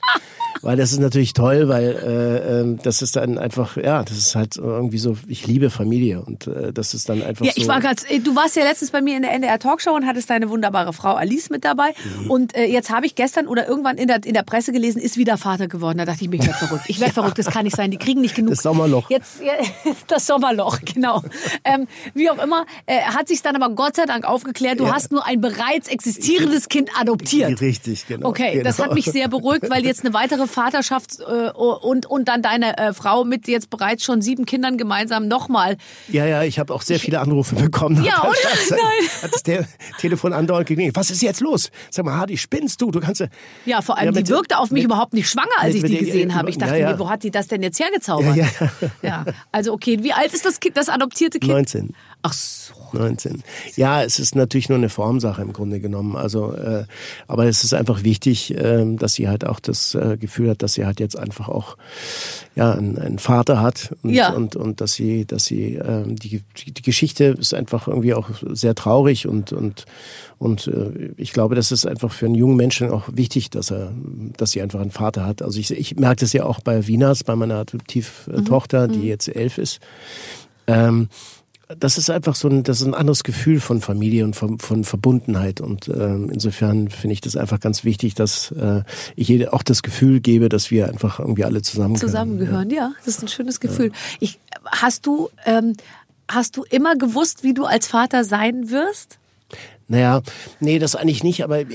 [0.64, 4.34] Weil das ist natürlich toll, weil äh, ähm, das ist dann einfach, ja, das ist
[4.34, 7.60] halt irgendwie so, ich liebe Familie und äh, das ist dann einfach Ja, so.
[7.60, 10.06] ich war ganz, äh, du warst ja letztens bei mir in der NDR Talkshow und
[10.06, 11.90] hattest deine wunderbare Frau Alice mit dabei.
[12.22, 12.30] Mhm.
[12.30, 15.16] Und äh, jetzt habe ich gestern oder irgendwann in der, in der Presse gelesen, ist
[15.16, 15.98] wieder Vater geworden.
[15.98, 16.84] Da dachte ich mir, ich werde verrückt.
[16.88, 17.90] Ich werde verrückt, das kann nicht sein.
[17.90, 18.50] Die kriegen nicht genug.
[18.54, 19.10] Das Sommerloch.
[19.10, 19.52] Jetzt ja,
[20.08, 21.22] das Sommerloch, genau.
[21.64, 24.94] Ähm, wie auch immer, äh, hat sich dann aber Gott sei Dank aufgeklärt, du Ja.
[24.94, 27.60] hast nur ein bereits existierendes Kind adoptiert.
[27.60, 28.28] Richtig, genau.
[28.28, 28.64] Okay, genau.
[28.64, 32.78] das hat mich sehr beruhigt, weil jetzt eine weitere Vaterschaft äh, und, und dann deine
[32.78, 35.76] äh, Frau mit jetzt bereits schon sieben Kindern gemeinsam nochmal.
[36.08, 38.02] Ja, ja, ich habe auch sehr viele Anrufe bekommen.
[38.04, 38.36] Ja, oder?
[38.70, 39.08] Nein.
[39.22, 39.66] Hat das der
[39.98, 40.96] Telefon andauernd geklingelt.
[40.96, 41.70] Was ist jetzt los?
[41.90, 42.90] Sag mal, Hardy, spinnst du?
[42.90, 43.26] Du kannst ja.
[43.66, 45.98] Ja, vor allem, Ja, die wirkte auf mich mit- überhaupt nicht schwanger, als mit- ich
[45.98, 46.48] die gesehen habe.
[46.50, 48.36] Ich dachte ja, mir, wo hat die das denn jetzt hergezaubert?
[49.02, 51.52] Ja, also okay, wie alt ist das Kind, das adoptierte Kind?
[51.52, 51.94] 19.
[52.24, 52.72] Ach so.
[52.94, 53.42] 19.
[53.76, 56.14] Ja, es ist natürlich nur eine Formsache im Grunde genommen.
[56.16, 56.84] Also, äh,
[57.26, 60.74] aber es ist einfach wichtig, ähm, dass sie halt auch das äh, Gefühl hat, dass
[60.74, 61.76] sie halt jetzt einfach auch
[62.54, 64.32] ja einen, einen Vater hat und, Ja.
[64.32, 68.76] und und dass sie, dass sie ähm, die die Geschichte ist einfach irgendwie auch sehr
[68.76, 69.86] traurig und und
[70.38, 73.92] und äh, ich glaube, das ist einfach für einen jungen Menschen auch wichtig, dass er,
[74.36, 75.42] dass sie einfach einen Vater hat.
[75.42, 79.58] Also ich, ich merke das ja auch bei Wieners, bei meiner Adoptivtochter, die jetzt elf
[79.58, 79.80] ist.
[80.66, 81.08] Ähm,
[81.78, 84.84] das ist einfach so ein, das ist ein anderes Gefühl von Familie und von, von
[84.84, 85.60] Verbundenheit.
[85.60, 88.82] Und ähm, insofern finde ich das einfach ganz wichtig, dass äh,
[89.16, 92.08] ich ihr auch das Gefühl gebe, dass wir einfach irgendwie alle zusammengehören.
[92.08, 92.92] Zusammengehören, ja.
[93.04, 93.92] Das ist ein schönes Gefühl.
[94.20, 95.74] Ich, hast du, ähm,
[96.28, 99.18] hast du immer gewusst, wie du als Vater sein wirst?
[99.88, 100.22] Naja,
[100.60, 101.74] nee, das eigentlich nicht, aber äh,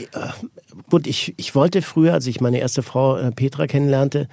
[0.90, 4.28] gut, ich, ich wollte früher, als ich meine erste Frau äh, Petra kennenlernte,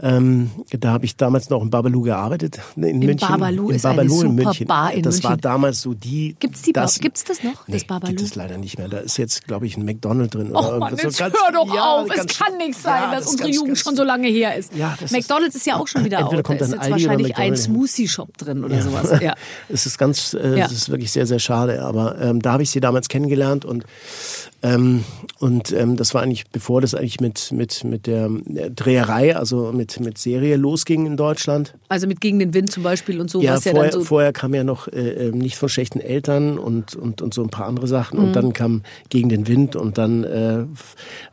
[0.00, 3.28] ähm, da habe ich damals noch in Babalu gearbeitet, in München.
[3.28, 4.66] Babalu in ist eine Babalu in super München.
[4.66, 5.40] Bar in das war München.
[5.42, 6.36] damals so die.
[6.38, 8.08] Gibt's die das, gibt's das noch, das nee, Babalu?
[8.14, 8.88] Gibt es leider nicht mehr.
[8.88, 10.54] Da ist jetzt, glaube ich, ein McDonald's drin.
[10.54, 12.10] Och oder Mann, jetzt So ganz- hör doch ja, auf.
[12.10, 14.56] Es ganz- kann nicht sein, ja, dass das unsere ganz- Jugend schon so lange her
[14.56, 14.74] ist.
[14.74, 16.44] Ja, das ist- McDonalds ist ja auch schon wieder Entweder out.
[16.44, 17.62] kommt Da ist jetzt wahrscheinlich ein McDonald's.
[17.64, 19.10] Smoothie-Shop drin oder sowas.
[19.22, 19.34] Ja.
[19.68, 21.82] Es ist ganz, äh, es ist wirklich sehr, sehr schade.
[21.82, 23.84] Aber ähm, da habe ich sie damals kennengelernt und
[24.62, 25.04] ähm,
[25.38, 29.72] und ähm, das war eigentlich, bevor das eigentlich mit mit mit der äh, Dreherei, also
[29.72, 31.74] mit mit Serie losging in Deutschland.
[31.88, 34.06] Also mit Gegen den Wind zum Beispiel und so, Ja, was ja vorher, dann so.
[34.06, 37.50] vorher kam ja noch äh, ähm, nicht von schlechten Eltern und, und, und so ein
[37.50, 38.18] paar andere Sachen.
[38.18, 38.24] Mhm.
[38.26, 40.64] Und dann kam Gegen den Wind und dann, äh,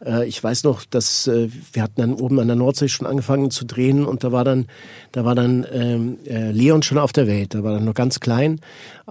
[0.05, 3.51] äh, ich weiß noch, dass äh, wir hatten dann oben an der Nordsee schon angefangen
[3.51, 4.65] zu drehen und da war dann,
[5.12, 7.53] da war dann ähm, äh, Leon schon auf der Welt.
[7.53, 8.59] Da war dann noch ganz klein.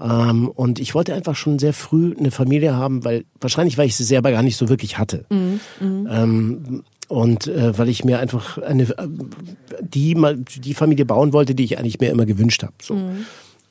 [0.01, 3.97] Ähm, und ich wollte einfach schon sehr früh eine Familie haben, weil wahrscheinlich, weil ich
[3.97, 5.25] sie selber gar nicht so wirklich hatte.
[5.31, 5.61] Mhm,
[6.11, 9.09] Ähm, und äh, weil ich mir einfach eine, äh,
[9.81, 12.75] die, mal- die Familie bauen wollte, die ich eigentlich mir immer gewünscht habe.
[12.83, 12.95] So.
[12.95, 13.25] Mhm.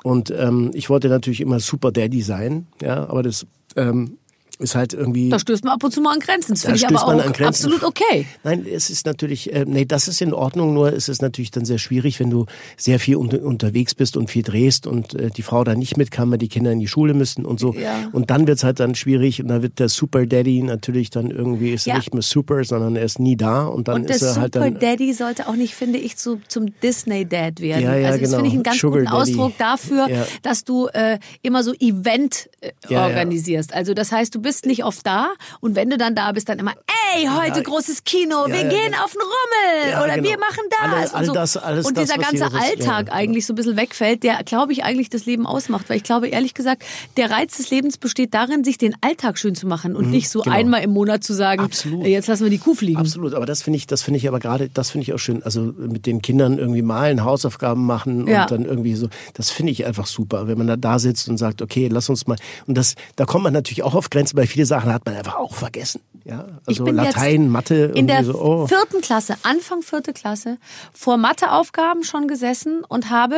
[0.03, 4.17] Und ähm, ich wollte natürlich immer Super Daddy sein, ja, aber das ähm,
[4.59, 5.29] ist halt irgendwie.
[5.29, 6.53] Da stößt man ab und zu mal an Grenzen.
[6.53, 8.25] Das Da finde ich aber auch absolut okay.
[8.43, 11.65] Nein, es ist natürlich, äh, nee, das ist in Ordnung, nur ist es natürlich dann
[11.65, 15.41] sehr schwierig, wenn du sehr viel unter, unterwegs bist und viel drehst und äh, die
[15.43, 17.73] Frau da nicht mit kann, weil die Kinder in die Schule müssen und so.
[17.73, 18.09] Ja.
[18.11, 21.71] Und dann wird's halt dann schwierig und dann wird der Super Daddy natürlich dann irgendwie,
[21.71, 21.97] ist Ja.
[21.97, 24.55] nicht mehr super, sondern er ist nie da und dann Und ist er Super halt
[24.55, 24.79] dann.
[24.79, 27.83] Daddy sollte auch nicht, finde ich, zu, zum Disney-Dad werden.
[27.83, 28.35] Ja, ja, also das genau.
[28.37, 29.31] finde ich einen ganz Sugar guten Daddy.
[29.31, 30.25] Ausdruck dafür, Ja.
[30.41, 33.73] dass du äh, immer so Event äh, organisierst.
[33.73, 35.33] Also das heißt, du bist nicht oft da.
[35.59, 36.73] Und wenn du dann da bist, dann immer,
[37.15, 37.63] ey, heute Ja.
[37.63, 39.03] großes Kino, Ja, wir ja, gehen genau.
[39.03, 40.29] auf den Rummel oder genau.
[40.29, 40.79] wir machen das.
[40.79, 41.33] Alle- und all so.
[41.33, 45.09] das- alles und dieser ganze Alltag eigentlich so ein bisschen wegfällt, der, glaube ich, eigentlich
[45.09, 45.89] das Leben ausmacht.
[45.89, 46.83] Weil ich glaube, ehrlich gesagt,
[47.17, 50.41] der Reiz des Lebens besteht darin, sich den Alltag schön zu machen und nicht so
[50.41, 50.55] genau.
[50.55, 52.05] einmal im Monat zu sagen, Absolut.
[52.05, 52.97] äh, jetzt lassen wir die Kuh fliegen.
[52.99, 55.43] Absolut, aber das finde ich, das finde ich aber gerade, das finde ich auch schön.
[55.43, 59.85] Also mit den Kindern irgendwie malen, Hausaufgaben machen und dann irgendwie so, das finde ich
[59.85, 62.37] einfach super, wenn man da, da sitzt und sagt, okay, lass uns mal.
[62.65, 65.35] Und das, da kommt man natürlich auch auf Grenzen, weil viele Sachen hat man einfach
[65.35, 66.01] auch vergessen.
[66.27, 68.67] Ja, Ich also bin Latein, jetzt Mathe, in der so, oh.
[68.67, 70.57] vierten Klasse, Anfang vierte Klasse,
[70.93, 73.37] vor Matheaufgaben schon gesessen und habe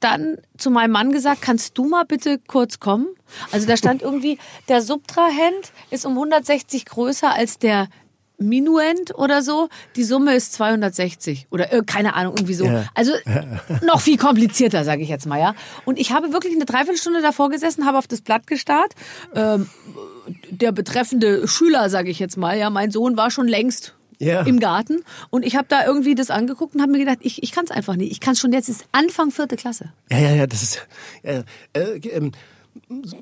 [0.00, 3.06] dann zu meinem Mann gesagt, kannst du mal bitte kurz kommen?
[3.52, 7.88] Also da stand irgendwie, der Subtrahend ist um 160 größer als der
[8.36, 9.68] Minuend oder so.
[9.94, 12.64] Die Summe ist 260 oder äh, keine Ahnung, irgendwie so.
[12.66, 12.84] Ja.
[12.94, 13.12] Also
[13.86, 15.54] noch viel komplizierter, sage ich jetzt mal, ja.
[15.84, 18.94] Und ich habe wirklich eine Dreiviertelstunde davor gesessen, habe auf das Blatt gestarrt.
[19.34, 19.70] Ähm,
[20.50, 24.42] der betreffende Schüler, sage ich jetzt mal, ja, mein Sohn war schon längst Ja.
[24.42, 27.52] im Garten und ich habe da irgendwie das angeguckt und habe mir gedacht, ich, ich
[27.52, 28.12] kann es einfach nicht.
[28.12, 29.92] Ich kann es schon jetzt, ist Anfang vierte Klasse.
[30.10, 30.86] Ja, ja, ja, das ist.
[31.22, 31.42] Ja,
[31.74, 32.32] äh, ähm,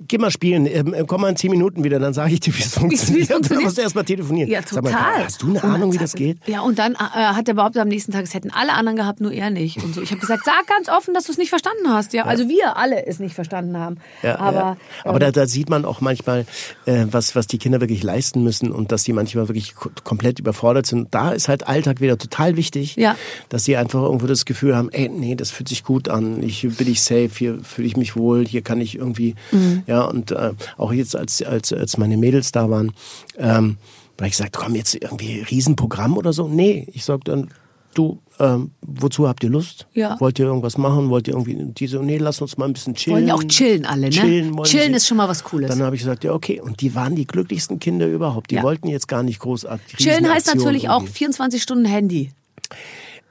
[0.09, 2.61] geh mal spielen, ähm, komm mal in zehn Minuten wieder, dann sage ich dir, wie
[2.63, 3.31] es funktioniert.
[3.51, 4.51] Dann musst du erst mal telefonieren.
[4.51, 4.83] Ja, total.
[4.93, 6.39] mal, hast du eine Ahnung, wie das geht?
[6.47, 9.21] Ja, und dann äh, hat er behauptet am nächsten Tag, es hätten alle anderen gehabt,
[9.21, 9.83] nur er nicht.
[9.83, 10.03] Und so.
[10.03, 12.13] Ich habe gesagt, sag ganz offen, dass du es nicht verstanden hast.
[12.13, 13.97] Ja, also wir alle es nicht verstanden haben.
[14.23, 14.77] Ja, aber ja.
[15.05, 16.47] aber da, da sieht man auch manchmal,
[16.87, 20.39] äh, was, was die Kinder wirklich leisten müssen und dass die manchmal wirklich ko- komplett
[20.39, 21.09] überfordert sind.
[21.15, 23.17] Da ist halt Alltag wieder total wichtig, Ja.
[23.49, 26.63] dass sie einfach irgendwo das Gefühl haben, ey, nee, das fühlt sich gut an, ich
[26.77, 29.83] bin ich safe, hier fühle ich mich wohl, hier kann ich irgendwie, Mhm.
[29.87, 32.93] ja, und äh, auch jetzt, als, als, als meine Mädels da waren,
[33.39, 33.77] ähm,
[34.19, 36.49] weil ich gesagt, komm, jetzt irgendwie Riesenprogramm oder so.
[36.49, 37.51] Nee, ich sag dann,
[37.95, 39.87] du, ähm, wozu habt ihr Lust?
[39.93, 40.19] Ja.
[40.21, 41.11] Wollt ihr irgendwas machen?
[41.11, 43.17] Wollt ihr irgendwie diese, nee, lass uns mal ein bisschen chillen.
[43.17, 44.11] Wollen ja auch chillen alle, ne?
[44.11, 45.69] Chillen, Chillen ist schon mal was Cooles.
[45.71, 46.61] Dann habe ich gesagt, ja, okay.
[46.61, 48.51] Und die waren die glücklichsten Kinder überhaupt.
[48.51, 48.63] Die Ja.
[48.63, 49.97] wollten jetzt gar nicht großartig.
[49.99, 51.13] Chillen heißt natürlich auch irgendwie.
[51.13, 52.31] 24 Stunden Handy.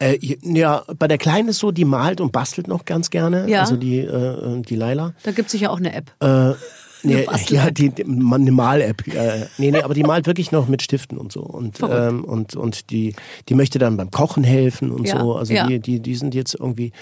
[0.01, 3.47] Äh, ja, bei der Kleinen ist so, die malt und bastelt noch ganz gerne.
[3.47, 3.61] Ja.
[3.61, 5.13] Also die, äh, die Laila.
[5.23, 6.11] Da gibt's sicher auch eine App.
[6.19, 6.53] Äh,
[7.03, 9.07] nee, ja, die, die eine Mal-App.
[9.07, 11.41] Äh, nee, nee, aber die malt wirklich noch mit Stiften und so.
[11.41, 13.13] Und, ähm, und, und die,
[13.47, 15.35] die möchte dann beim Kochen helfen und Ja, so.
[15.35, 15.67] Also ja.
[15.67, 16.93] die, die, die sind jetzt irgendwie.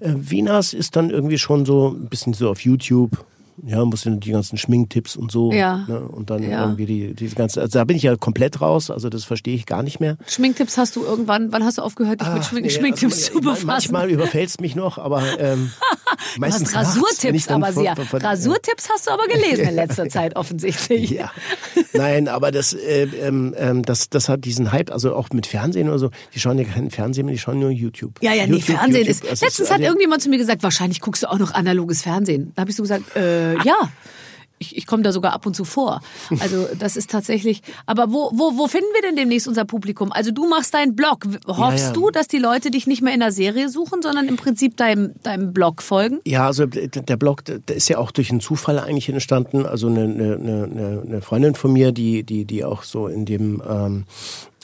[0.00, 3.22] Äh, Vinas ist dann irgendwie schon so ein bisschen so auf YouTube.
[3.64, 5.52] Ja, muss dann die ganzen Schminktipps und so.
[5.52, 5.84] Ja.
[5.88, 6.00] Ne?
[6.00, 6.62] Und dann Ja.
[6.62, 7.60] irgendwie die, diese ganze.
[7.60, 10.16] Also da bin ich ja komplett raus, also das verstehe ich gar nicht mehr.
[10.26, 13.32] Schminktipps hast du irgendwann, wann hast du aufgehört, dich mit Ach, Schmink nee, Schminktipps also,
[13.34, 13.66] zu befassen?
[13.66, 15.70] Manchmal überfällt es mich noch, aber ähm,
[16.34, 17.02] Du meistens hast wenn
[17.34, 17.96] ich Rasurtipps, aber von- sehr.
[17.96, 21.10] von- von- Rasurtipps hast du aber gelesen in letzter Zeit offensichtlich.
[21.10, 21.30] Ja,
[21.94, 25.88] nein, aber das, äh, ähm, ähm, das, das hat diesen Hype, also auch mit Fernsehen
[25.88, 26.10] oder so.
[26.34, 28.18] Die schauen ja keinen Fernsehen mehr, die schauen nur YouTube.
[28.22, 29.42] Ja, ja, nee, YouTube, Fernsehen YouTube, ist.
[29.42, 32.52] Letztens hat also- irgendjemand zu mir gesagt, wahrscheinlich guckst du auch noch analoges Fernsehen.
[32.54, 33.76] Da habe ich so gesagt, äh, ja.
[34.58, 36.00] Ich, ich komme da sogar ab und zu vor.
[36.40, 37.60] Also das ist tatsächlich.
[37.84, 40.12] Aber wo, wo, wo finden wir denn demnächst unser Publikum?
[40.12, 41.26] Also du machst deinen Blog.
[41.46, 41.92] Hoffst Ja, ja.
[41.92, 45.12] du, dass die Leute dich nicht mehr in der Serie suchen, sondern im Prinzip deinem,
[45.22, 46.20] deinem Blog folgen?
[46.24, 49.66] Ja, also der Blog, der ist ja auch durch einen Zufall eigentlich entstanden.
[49.66, 53.62] Also eine, eine, eine, eine Freundin von mir, die, die, die auch so in dem
[53.68, 54.04] ähm,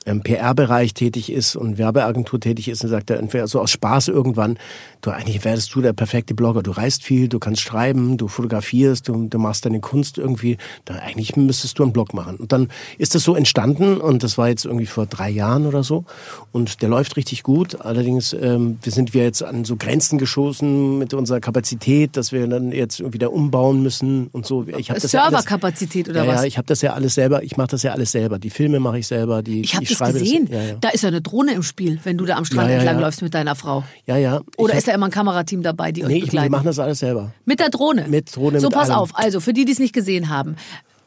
[0.05, 4.09] im PR-Bereich tätig ist und Werbeagentur tätig ist und sagt er entweder so aus Spaß
[4.09, 4.59] irgendwann,
[5.01, 6.63] du eigentlich wärst du der perfekte Blogger.
[6.63, 10.59] Du reist viel, du kannst schreiben, du fotografierst, du, du machst deine Kunst irgendwie.
[10.85, 12.37] Da eigentlich müsstest du einen Blog machen.
[12.37, 15.83] Und dann ist das so entstanden und das war jetzt irgendwie vor drei Jahren oder
[15.83, 16.05] so
[16.53, 17.81] und der läuft richtig gut.
[17.81, 22.47] Allerdings ähm, wir sind wir jetzt an so Grenzen geschossen mit unserer Kapazität, dass wir
[22.47, 24.67] dann jetzt wieder umbauen müssen und so.
[24.67, 26.41] Ich hab das ja alles- Serverkapazität oder ja, was?
[26.41, 27.43] Ja, ich habe das ja alles selber.
[27.43, 28.39] Ich mache das ja alles selber.
[28.39, 29.43] Die Filme mache ich selber.
[29.43, 30.49] Die, Ich habe das schreibe gesehen.
[30.51, 30.75] ja, ja.
[30.81, 32.97] Da ist ja eine Drohne im Spiel, wenn du da am Strand Ja, ja, entlang
[32.97, 33.01] ja.
[33.03, 33.85] läufst mit deiner Frau.
[34.07, 34.41] ja, ja.
[34.57, 36.51] Oder ich ist da immer ein Kamerateam dabei, die euch Nee, ich, wir begleiten?
[36.53, 37.33] machen das alles selber.
[37.45, 38.07] Mit der Drohne.
[38.09, 38.99] Mit Drohne, So, mit pass allem.
[39.01, 39.11] auf.
[39.19, 40.57] Also, für die, die es nicht gesehen haben.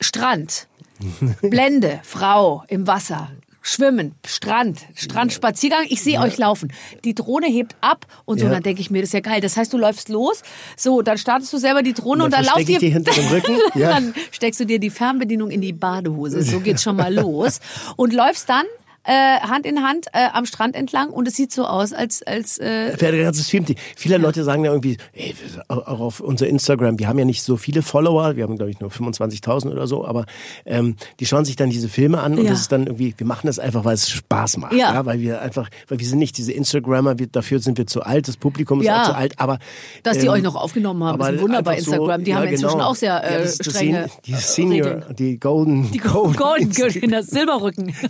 [0.02, 0.68] Strand,
[1.42, 3.30] Blende, Frau im Wasser,
[3.68, 5.86] Schwimmen, Strand, Strandspaziergang.
[5.90, 6.72] Ich sehe euch laufen.
[7.04, 8.46] Die Drohne hebt ab und so.
[8.46, 8.52] Ja.
[8.52, 9.42] Dann denke ich mir, das ist ja geil.
[9.42, 10.44] Das heißt, du läufst los.
[10.78, 13.58] So, dann startest du selber die Drohne und, Und dann, ich die hinter dem Rücken.
[13.74, 13.90] Ja.
[13.90, 16.44] dann steckst du dir die Fernbedienung in die Badehose.
[16.44, 17.60] So geht's schon mal los.
[17.96, 18.66] Und läufst dann
[19.06, 22.58] äh, Hand in Hand äh, am Strand entlang und es sieht so aus, als als
[22.60, 23.66] äh, ein ganzes Film.
[23.96, 25.36] Viele Leute sagen ja irgendwie, ey,
[25.68, 28.80] auch auf unser Instagram, wir haben ja nicht so viele Follower, wir haben glaube ich
[28.80, 30.26] nur 25.000 oder so, aber
[30.66, 32.52] ähm, die schauen sich dann diese Filme an und Ja.
[32.52, 35.06] das ist dann irgendwie, wir machen das einfach, weil es Spaß macht, Ja.
[35.06, 38.28] weil wir einfach, weil wir sind nicht diese Instagrammer, wir, dafür sind wir zu alt,
[38.28, 39.02] das Publikum ist Ja.
[39.04, 39.60] auch zu alt, aber
[40.04, 41.20] dass die ähm, euch noch aufgenommen haben.
[41.22, 42.24] Ist ein Wunder bei einfach so- Instagram.
[42.24, 42.90] Die ja, haben inzwischen genau.
[42.90, 45.16] auch sehr äh, ja, strenge die Senior, Regeln.
[45.16, 47.96] die Golden, Die Golden Girl, das Silberrücken.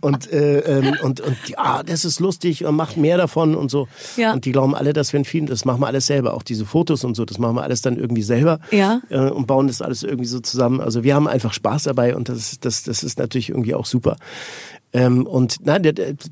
[0.00, 3.88] und äh, ähm, und und ja, das ist lustig und macht mehr davon und so.
[4.16, 4.32] Ja.
[4.32, 6.64] Und die glauben alle, dass wir ein Film, das machen wir alles selber, auch diese
[6.66, 9.00] Fotos und so, das machen wir alles dann irgendwie selber Ja.
[9.10, 10.80] äh, und bauen das alles irgendwie so zusammen.
[10.80, 14.16] Also wir haben einfach Spaß dabei und das das das ist natürlich irgendwie auch super.
[14.92, 15.82] Ähm, und nein,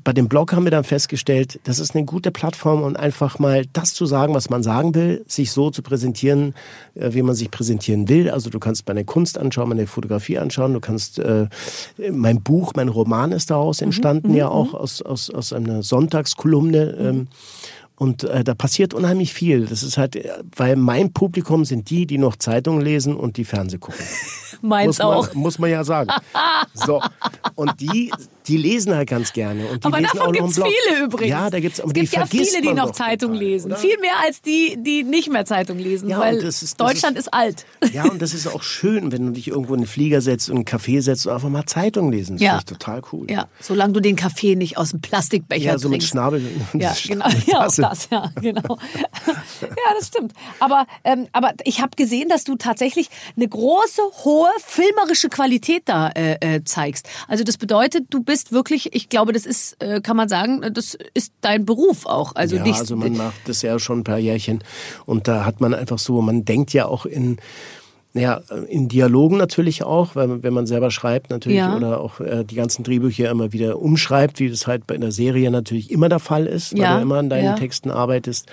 [0.03, 3.65] bei dem Blog haben wir dann festgestellt, das ist eine gute Plattform, um einfach mal
[3.73, 6.55] das zu sagen, was man sagen will, sich so zu präsentieren,
[6.95, 8.31] äh, wie man sich präsentieren will.
[8.31, 11.47] Also du kannst meine Kunst anschauen, meine Fotografie anschauen, du kannst äh,
[12.11, 16.97] mein Buch, mein Roman ist daraus entstanden, ja auch aus, aus, aus einer Sonntagskolumne.
[16.99, 17.27] Ähm,
[17.97, 19.65] und äh, da passiert unheimlich viel.
[19.65, 20.17] Das ist halt,
[20.55, 23.99] weil mein Publikum sind die, die noch Zeitungen lesen und die Fernseh gucken.
[24.61, 25.33] Meins muss man, auch.
[25.33, 26.09] Muss man ja sagen.
[26.73, 27.01] So.
[27.55, 28.11] Und die,
[28.47, 29.65] die lesen halt ganz gerne.
[29.67, 30.67] Und die Aber lesen davon einen Blog.
[30.67, 31.29] viele übrigens.
[31.31, 33.71] Ja, da gibt's, es gibt ja viele, die noch Zeitung total, lesen.
[33.71, 33.77] oder?
[33.81, 37.65] Viel mehr als die, die nicht mehr Zeitung lesen, Ja, weil ist- Deutschland ist, alt.
[37.93, 40.57] Ja, und das ist auch schön, wenn du dich irgendwo in den Flieger setzt und
[40.57, 42.35] einen Kaffee setzt und einfach mal Zeitung lesen.
[42.37, 42.49] Das Ja.
[42.59, 43.27] finde ich total cool.
[43.29, 46.09] Ja, solange du den Kaffee nicht aus dem Plastikbecher Ja, so mit trinkst.
[46.09, 46.41] Schnabel.
[46.73, 47.25] Ja, genau.
[47.47, 47.75] Ja, auch das,
[48.09, 48.77] ja, genau.
[49.25, 50.33] Ja, das stimmt.
[50.59, 56.09] Aber, ähm, aber ich habe gesehen, dass du tatsächlich eine große, hohe filmerische Qualität da
[56.09, 57.09] äh, äh, zeigst.
[57.27, 60.97] Also das bedeutet, du bist wirklich, ich glaube, das ist, äh, kann man sagen, das
[61.13, 62.35] ist dein Beruf auch.
[62.35, 64.63] Also ja, dich, also man macht das ja schon ein paar Jährchen.
[65.05, 67.37] Und da hat man einfach so, man denkt ja auch in,
[68.17, 71.75] naja, in Dialogen natürlich auch, weil wenn man selber schreibt natürlich Ja.
[71.75, 75.51] oder auch äh, die ganzen Drehbücher immer wieder umschreibt, wie das halt bei der Serie
[75.51, 77.53] natürlich immer der Fall ist, weil Ja, du immer an deinen ja.
[77.53, 78.47] Texten arbeitest.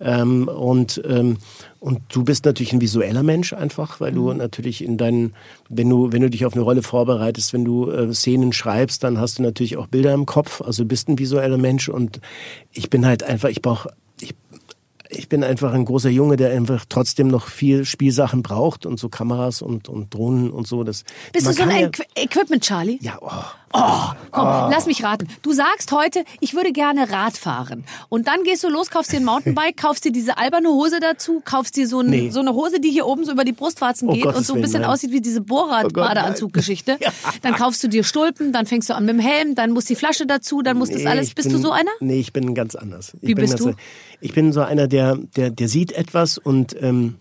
[0.00, 1.36] Ähm, und, ähm,
[1.78, 4.16] und du bist natürlich ein visueller Mensch einfach, weil Mhm.
[4.16, 5.34] du natürlich in deinen,
[5.68, 9.20] wenn du, wenn du dich auf eine Rolle vorbereitest, wenn du äh, Szenen schreibst, dann
[9.20, 10.60] hast du natürlich auch Bilder im Kopf.
[10.62, 12.20] Also du bist ein visueller Mensch und
[12.72, 13.90] ich bin halt einfach, ich brauche,
[15.12, 19.08] ich, bin einfach ein großer Junge, der einfach trotzdem noch viel Spielsachen braucht und so
[19.08, 20.84] Kameras und, und Drohnen und so.
[20.84, 22.98] Das, bist du so ein ja, Equ Equipment, Charlie?
[23.00, 23.30] ja, oh,
[23.74, 25.28] Oh, komm, lass mich raten.
[25.42, 27.84] Du sagst heute, ich würde gerne Rad fahren.
[28.10, 31.40] Und dann gehst du los, kaufst dir ein Mountainbike, kaufst dir diese alberne Hose dazu,
[31.44, 32.30] kaufst dir so, ein, Nee.
[32.30, 34.52] so eine Hose, die hier oben so über die Brustwarzen Oh geht Gottes und so
[34.52, 34.90] ein Willen, bisschen nein.
[34.90, 35.44] aussieht wie diese Oh.
[35.44, 36.98] Bohrrad-Badeanzug-Geschichte.
[37.42, 39.96] Dann kaufst du dir Stulpen, dann fängst du an mit dem Helm, dann muss die
[39.96, 41.28] Flasche dazu, dann muss das Nee, alles.
[41.28, 41.90] ich Bist bin, du so einer?
[42.00, 43.12] Nee, ich bin ganz anders.
[43.20, 43.82] Ich Wie bin bist ganz, du?
[44.20, 47.16] Ich bin so einer, der, der, der sieht etwas und, ähm,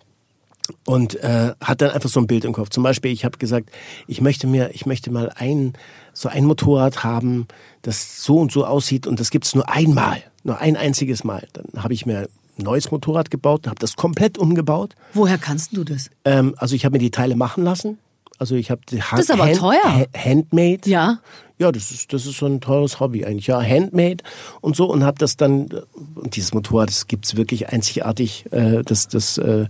[0.86, 2.70] und äh, hat dann einfach so ein Bild im Kopf.
[2.70, 3.70] Zum Beispiel, ich habe gesagt,
[4.08, 5.74] ich möchte mir, ich möchte mal ein
[6.14, 7.48] so ein Motorrad haben,
[7.82, 11.48] das so und so aussieht und das gibt's nur einmal, nur ein einziges Mal.
[11.54, 12.28] Dann habe ich mir
[12.60, 14.96] ein neues Motorrad gebaut, habe das komplett umgebaut.
[15.14, 16.10] Woher kannst du das?
[16.26, 17.98] Ähm, also ich habe mir die Teile machen lassen.
[18.38, 20.08] Also ich habe die Das ist aber teuer.
[20.16, 20.90] Handmade.
[20.90, 21.20] Ja.
[21.62, 23.46] Ja, das ist, das ist so ein teures Hobby eigentlich.
[23.46, 24.24] Ja, Handmade
[24.62, 25.70] und so und habe das dann,
[26.16, 28.46] und dieses Motorrad, das gibt's wirklich einzigartig.
[28.52, 29.68] Äh, das, das, äh,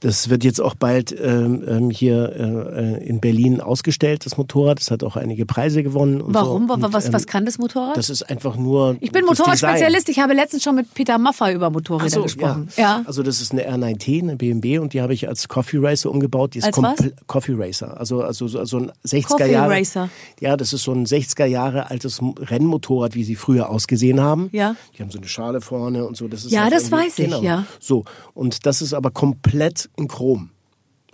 [0.00, 4.80] das wird jetzt auch bald ähm, ähm, hier äh, in Berlin ausgestellt, das Motorrad.
[4.80, 6.20] Das hat auch einige Preise gewonnen.
[6.20, 6.66] Und Warum?
[6.66, 6.74] So.
[6.74, 7.96] Und, was, ähm, was kann das Motorrad?
[7.96, 8.96] Das ist einfach nur.
[8.98, 10.08] ich bin Motorradspezialist.
[10.08, 12.70] Ich habe letztens schon mit Peter Maffay über Motorräder so, gesprochen.
[12.76, 12.82] Ja.
[12.82, 13.02] Ja.
[13.06, 16.54] Also das ist eine R9T, eine BMW und die habe ich als Coffee Racer umgebaut.
[16.54, 16.98] Die ist Als was?
[17.28, 17.96] Coffee Racer.
[18.00, 19.74] Also, also so so ein 60er Coffee Jahre.
[19.74, 20.10] Racer.
[20.40, 24.48] Ja, das ist so ein 60er Jahre altes Rennmotorrad, wie sie früher ausgesehen haben.
[24.52, 24.74] Ja.
[24.96, 26.28] Die haben so eine Schale vorne und so.
[26.28, 27.66] Das ist Ja, halt das weiß ich, ja.
[27.78, 28.04] So.
[28.32, 30.50] Und das ist aber komplett in Chrom.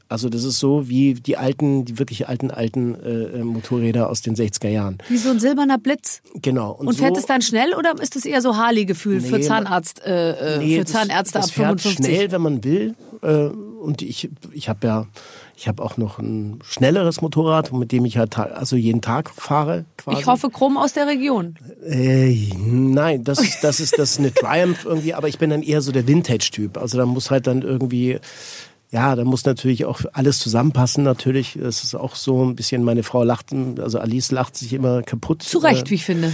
[0.08, 3.08] Also das ist so wie die alten, die wirklich alten, alten äh,
[3.40, 4.98] äh, Motorräder aus den 60er Jahren.
[5.08, 6.20] Wie so ein silberner Blitz.
[6.40, 6.70] Genau.
[6.72, 9.42] Und, Und so, fährt es dann schnell oder ist es eher so Harley-Gefühl für Nee,
[9.42, 12.04] Zahnarzt, äh, äh, Nee, für das- Zahnärzte das ab fährt 55?
[12.14, 12.94] schnell, wenn man will.
[13.22, 15.06] Äh, und ich, ich habe ja,
[15.56, 19.84] ich habe auch noch ein schnelleres Motorrad, mit dem ich halt also jeden Tag fahre.
[19.96, 20.20] Quasi.
[20.20, 21.56] Ich hoffe, Krumm aus der Region.
[21.86, 25.62] Äh, nein, das ist, das ist das ist eine Triumph irgendwie, aber ich bin dann
[25.62, 26.76] eher so der Vintage-Typ.
[26.76, 28.18] Also da muss halt dann irgendwie,
[28.94, 31.02] ja, da muss natürlich auch alles zusammenpassen.
[31.02, 32.84] Natürlich, das ist auch so ein bisschen.
[32.84, 35.42] Meine Frau lacht, also Alice lacht sich immer kaputt.
[35.42, 36.32] Zu Recht, äh, wie ich finde.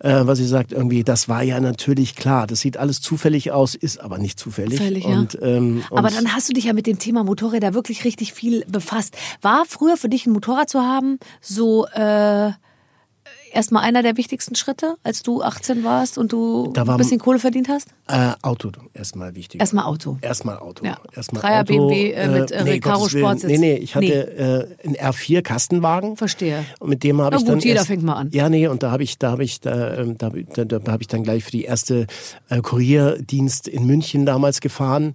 [0.00, 2.48] äh, was sie sagt, irgendwie, das war ja natürlich klar.
[2.48, 4.78] Das sieht alles zufällig aus, ist aber nicht zufällig.
[4.78, 5.20] Zufällig, ja.
[5.20, 8.32] und, ähm, und Aber dann hast du dich ja mit dem Thema Motorräder wirklich richtig
[8.32, 9.16] viel befasst.
[9.40, 12.50] War früher für dich ein Motorrad zu haben so äh,
[13.52, 17.18] erstmal einer der wichtigsten Schritte, als du 18 warst und du Da war- ein bisschen
[17.18, 17.88] Kohle verdient hast?
[18.08, 19.60] äh, Auto erstmal wichtig.
[19.60, 20.18] Erstmal Auto.
[20.20, 20.84] Erstmal Auto.
[20.84, 20.98] Ja.
[21.14, 23.24] Erstmal Dreier Auto, BMW, äh, mit, äh, Recaro Gottes Willen.
[23.24, 23.50] Sportsitz.
[23.50, 24.12] Nee, nee, ich hatte Nee.
[24.12, 26.16] Äh, einen R4 Kastenwagen.
[26.16, 26.64] Verstehe.
[26.78, 28.30] Und mit dem habe ich gut, dann jeder erst, fängt mal an.
[28.32, 31.02] Ja, nee, und da habe ich, da habe ich, da, ähm, da, da, da habe
[31.02, 32.06] ich dann gleich für die erste
[32.48, 35.14] äh, Kurierdienst in München damals gefahren.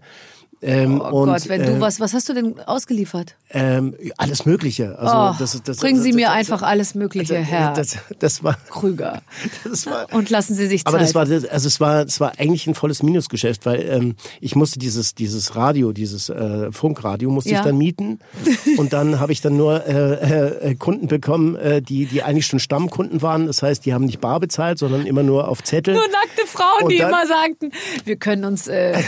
[0.61, 3.35] Ähm, Oh und, Gott, wenn äh, du was, was hast du denn ausgeliefert?
[3.51, 4.97] Ähm, alles Mögliche.
[4.97, 8.43] Also Oh, das, das, bringen Sie das, mir einfach alles Mögliche, das, Herr Das, das
[8.43, 9.21] war, Krüger.
[9.85, 10.87] war, Und lassen Sie sich Zeit.
[10.93, 14.55] aber das war, also es war, es war eigentlich ein volles Minusgeschäft, weil ähm, ich
[14.55, 17.59] musste dieses, dieses Radio, dieses äh, Funkradio musste Ja.
[17.59, 18.19] ich dann mieten
[18.77, 22.59] und dann habe ich dann nur äh, äh, Kunden bekommen, äh, die, die eigentlich schon
[22.59, 23.45] Stammkunden waren.
[23.47, 25.93] Das heißt, die haben nicht bar bezahlt, sondern immer nur auf Zettel.
[25.93, 27.71] Nur nackte Frauen, Und die dann- immer sagten,
[28.05, 29.01] wir können uns, äh,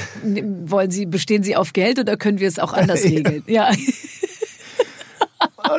[0.65, 3.43] wollen Sie, bestehen Sie auf Geld oder können wir es auch anders regeln?
[3.47, 3.71] Ja.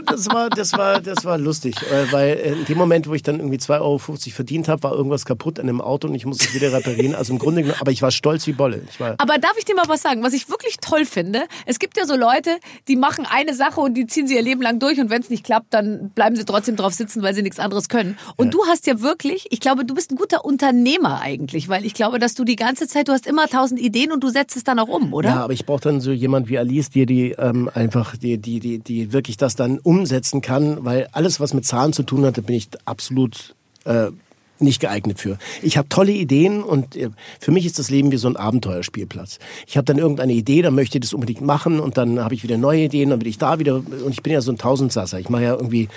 [0.06, 3.36] Das war, das war, das war lustig, äh, weil in dem Moment, wo ich dann
[3.36, 6.54] irgendwie 2,50 Euro verdient habe, war irgendwas kaputt an dem Auto und ich musste es
[6.54, 7.14] wieder reparieren.
[7.14, 8.82] Also im Grunde genommen, aber ich war stolz wie Bolle.
[9.18, 11.42] Aber darf ich dir mal was sagen, was ich wirklich toll finde?
[11.66, 14.62] Es gibt ja so Leute, die machen eine Sache und die ziehen sie ihr Leben
[14.62, 17.42] lang durch und wenn es nicht klappt, dann bleiben sie trotzdem drauf sitzen, weil sie
[17.42, 18.18] nichts anderes können.
[18.36, 21.94] Und du hast ja wirklich, ich glaube, du bist ein guter Unternehmer eigentlich, weil ich
[21.94, 24.64] glaube, dass du die ganze Zeit, du hast immer tausend Ideen und du setzt es
[24.64, 25.30] dann auch um, oder?
[25.30, 28.60] Ja, aber ich brauche dann so jemand wie Alice, die die ähm, einfach die die
[28.60, 32.38] die die wirklich das dann umsetzen kann, weil alles was mit Zahlen zu tun hat,
[32.38, 34.10] da bin ich absolut äh,
[34.60, 35.38] nicht geeignet für.
[35.62, 39.38] Ich habe tolle Ideen und äh, für mich ist das Leben wie so ein Abenteuerspielplatz.
[39.66, 42.42] Ich habe dann irgendeine Idee, dann möchte ich das unbedingt machen und dann habe ich
[42.42, 45.18] wieder neue Ideen, dann will ich da wieder und ich bin ja so ein Tausendsasser.
[45.18, 45.88] Ich mache ja irgendwie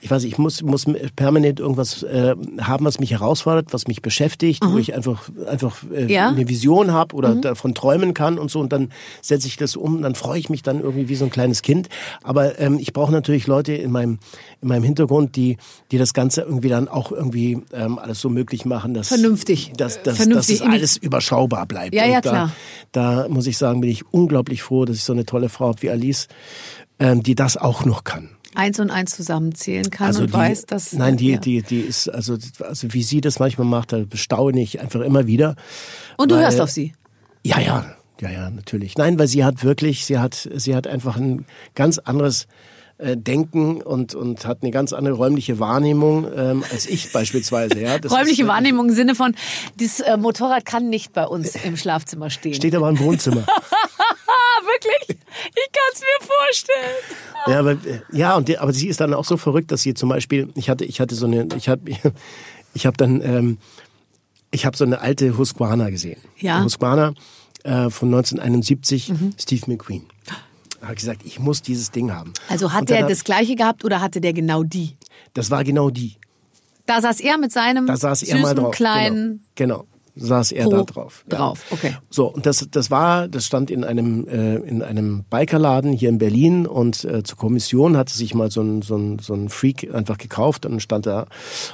[0.00, 4.00] ich weiß, nicht, ich muss, muss permanent irgendwas äh, haben, was mich herausfordert, was mich
[4.02, 6.28] beschäftigt, wo ich einfach, einfach äh, Ja.
[6.28, 8.90] eine Vision habe oder davon träumen kann und so und dann
[9.22, 11.88] setze ich das um, dann freue ich mich dann irgendwie wie so ein kleines Kind.
[12.22, 14.18] Aber ähm, ich brauche natürlich Leute in meinem,
[14.62, 15.56] in meinem Hintergrund, die,
[15.90, 19.72] die das Ganze irgendwie dann auch irgendwie ähm, alles so möglich machen, dass, Vernünftig.
[19.76, 21.94] dass, dass, Vernünftig dass es alles überschaubar bleibt.
[21.94, 22.52] Ja, ja, da, klar.
[22.92, 25.82] Da muss ich sagen, bin ich unglaublich froh, dass ich so eine tolle Frau habe
[25.82, 26.28] wie Alice,
[26.98, 28.30] ähm, die das auch noch kann.
[28.54, 30.92] Eins und eins zusammenzählen kann Also und die, weiß, dass.
[30.92, 31.38] nein, die, ja.
[31.38, 35.26] die, die ist, also, also wie sie das manchmal macht, da bestaune ich einfach immer
[35.26, 35.54] wieder.
[36.16, 36.94] Und du weil- hörst auf sie.
[37.44, 37.84] Ja, ja,
[38.20, 38.96] ja, ja, natürlich.
[38.96, 42.48] Nein, weil sie hat wirklich, sie hat, sie hat einfach ein ganz anderes
[42.98, 47.78] äh, Denken und, und hat eine ganz andere räumliche Wahrnehmung ähm, als ich beispielsweise.
[47.78, 49.34] Ja, Das Räumliche ist, Wahrnehmung im Sinne von,
[49.78, 52.54] das äh, Motorrad kann nicht bei uns im Schlafzimmer stehen.
[52.54, 53.46] Steht aber im Wohnzimmer.
[54.62, 55.08] Wirklich?
[55.08, 56.96] Ich kann es mir vorstellen.
[57.46, 57.76] Ja, aber,
[58.12, 60.68] ja und die, aber sie ist dann auch so verrückt, dass sie zum Beispiel, ich
[60.68, 61.82] hatte, ich hatte so eine, ich habe,
[62.74, 63.58] ich habe dann, ähm,
[64.50, 66.20] ich habe so eine alte Husqvarna gesehen.
[66.38, 66.64] Ja.
[66.64, 67.14] Husqvarna
[67.62, 70.06] äh, von 1971, Steve McQueen.
[70.82, 72.32] Habe gesagt, ich muss dieses Ding haben.
[72.48, 74.96] Also hat hab- das gleiche gehabt oder hatte der genau die?
[75.34, 76.16] Das war genau die.
[76.86, 78.74] Da saß er mit seinem Da saß er süßen mal drauf.
[78.74, 79.78] kleinen Genau.
[79.80, 79.87] genau.
[80.18, 81.24] Saß er Po da drauf.
[81.30, 81.38] Ja.
[81.38, 81.64] drauf.
[81.70, 81.96] Okay.
[82.10, 86.18] So, und das, das war, das stand in einem, äh, in einem Bikerladen hier in
[86.18, 89.94] Berlin und äh, zur Kommission hatte sich mal so ein, so, ein, so ein Freak
[89.94, 91.26] einfach gekauft und stand da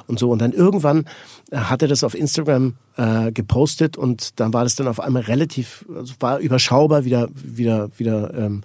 [0.06, 0.30] und so.
[0.30, 1.06] Und dann irgendwann
[1.50, 5.22] äh, hat er das auf Instagram äh, gepostet und dann war das dann auf einmal
[5.22, 8.62] relativ, also war überschaubar, wieder, wieder, wieder ähm,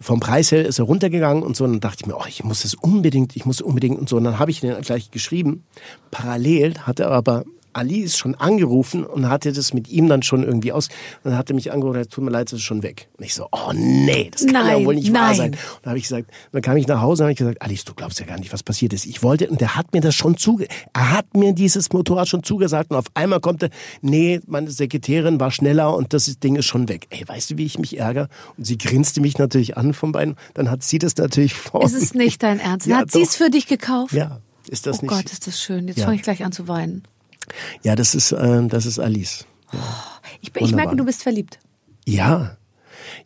[0.00, 1.64] vom Preis her ist er runtergegangen und so.
[1.64, 4.16] Und dann dachte ich mir, oh, ich muss es unbedingt, ich muss unbedingt und so.
[4.16, 5.64] Und dann habe ich den gleich geschrieben.
[6.10, 10.72] Parallel hatte er aber Alice schon angerufen und hatte das mit ihm dann schon irgendwie
[10.72, 10.88] aus.
[11.22, 13.08] Und dann hat er mich angerufen, tut mir leid, das ist schon weg.
[13.18, 15.36] Und ich so, oh nee, das kann Nein, ja wohl nicht wahr nein.
[15.36, 15.50] sein.
[15.52, 17.84] Und dann habe ich gesagt, dann kam ich nach Hause und habe ich gesagt, Alice,
[17.84, 19.06] du glaubst ja gar nicht, was passiert ist.
[19.06, 22.42] Ich wollte, und der hat mir das schon zuge, er hat mir dieses Motorrad schon
[22.42, 23.70] zugesagt und auf einmal kommt er,
[24.02, 27.06] nee, meine Sekretärin war schneller und das Ding ist schon weg.
[27.10, 28.28] Ey, weißt du, wie ich mich ärgere?
[28.56, 30.36] Und sie grinste mich natürlich an von beiden.
[30.54, 31.84] Dann hat sie das natürlich vor.
[31.84, 32.86] Ist es nicht dein Ernst?
[32.86, 34.12] Ja, hat sie es für dich gekauft?
[34.12, 35.10] Ja, ist das oh nicht?
[35.14, 35.88] Gott, ist das schön.
[35.88, 36.04] Jetzt Ja.
[36.04, 37.02] fange ich gleich an zu weinen.
[37.82, 39.46] Ja, das ist, äh, das ist Alice.
[40.40, 40.86] Ich, bin- ich Wunderbar.
[40.86, 41.58] merke, du bist verliebt.
[42.06, 42.56] Ja.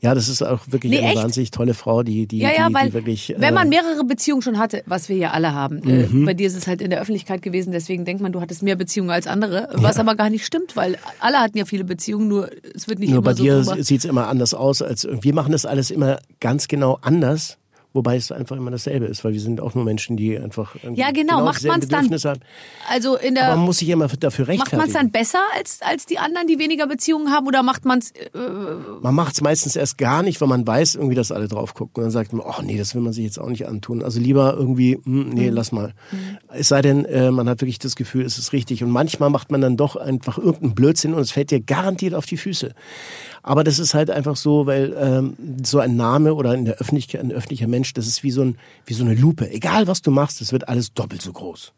[0.01, 1.17] Ja, das ist auch wirklich Nee, eine echt?
[1.17, 3.31] wahnsinnig tolle Frau, die, die, Ja, ja, die, weil die wirklich.
[3.31, 6.23] äh, wenn man mehrere Beziehungen schon hatte, was wir ja alle haben, Mhm.
[6.23, 8.63] äh, bei dir ist es halt in der Öffentlichkeit gewesen, deswegen denkt man, du hattest
[8.63, 12.29] mehr Beziehungen als andere, was aber gar nicht stimmt, weil alle hatten ja viele Beziehungen,
[12.29, 15.07] nur es wird nicht Nur immer bei so dir sieht es immer anders aus als
[15.11, 17.59] wir machen das alles immer ganz genau anders,
[17.95, 21.11] wobei es einfach immer dasselbe ist, weil wir sind auch nur Menschen, die einfach Ja,
[21.13, 21.43] genau.
[21.45, 22.41] Macht dieselben man's dann- Bedürfnisse haben.
[22.91, 24.93] Also in Aber der man muss sich immer dafür macht man es rechtfertigen.
[24.93, 28.13] dann besser als als die anderen, die weniger Beziehungen haben, oder macht man es?
[29.01, 31.95] Man macht es meistens erst gar nicht, weil man weiß, irgendwie, dass alle drauf gucken.
[31.97, 34.03] Und dann sagt man, oh nee, das will man sich jetzt auch nicht antun.
[34.03, 35.55] Also lieber irgendwie, hm, nee, Mhm.
[35.57, 35.95] lass mal.
[36.53, 38.83] Es sei denn, äh, man hat wirklich das Gefühl, es ist richtig.
[38.83, 42.27] Und manchmal macht man dann doch einfach irgendeinen Blödsinn und es fällt dir garantiert auf
[42.27, 42.75] die Füße.
[43.47, 47.21] Aber das ist halt einfach so, weil ähm, so ein Name oder in der Öffentlichkeit,
[47.21, 49.51] ein öffentlicher Mensch, das ist wie so, ein, wie so eine Lupe.
[49.51, 51.73] Egal was du machst, es wird alles doppelt so groß.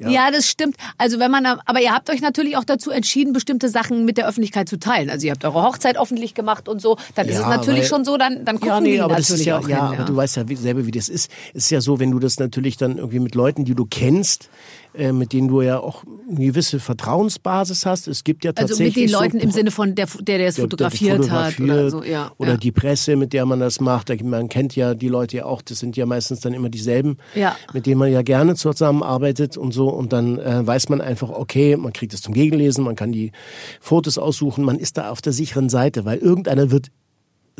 [0.00, 0.30] Ja.
[0.30, 0.76] das stimmt.
[0.96, 4.28] Also wenn man, aber ihr habt euch natürlich auch dazu entschieden, bestimmte Sachen mit der
[4.28, 5.10] Öffentlichkeit zu teilen.
[5.10, 6.96] Also ihr habt eure Hochzeit öffentlich gemacht und so.
[7.16, 9.14] Dann ist es Ja, natürlich weil- schon so, dann, dann gucken Ja, nee, die aber
[9.14, 9.98] natürlich das ist ja, auch ja, hin.
[9.98, 11.30] aber du weißt ja selber, wie das ist.
[11.52, 14.50] Es ist ja so, wenn du das natürlich dann irgendwie mit Leuten, die du kennst,
[14.98, 18.08] äh, mit denen du ja auch eine gewisse Vertrauensbasis hast.
[18.08, 20.46] Es gibt ja also tatsächlich mit den Leuten so im Sinne von der, der, der
[20.48, 22.02] es der- der fotografiert, hat oder so.
[22.04, 22.56] Ja, oder ja.
[22.56, 24.08] die Presse, mit der man das macht.
[24.22, 27.56] Man kennt ja die Leute ja auch, das sind ja meistens dann immer dieselben, Ja.
[27.72, 29.88] mit denen man ja gerne zusammenarbeitet und so.
[29.88, 33.32] Und dann äh, weiß man einfach, okay, man kriegt es zum Gegenlesen, man kann die
[33.80, 36.88] Fotos aussuchen, man ist da auf der sicheren Seite, weil irgendeiner wird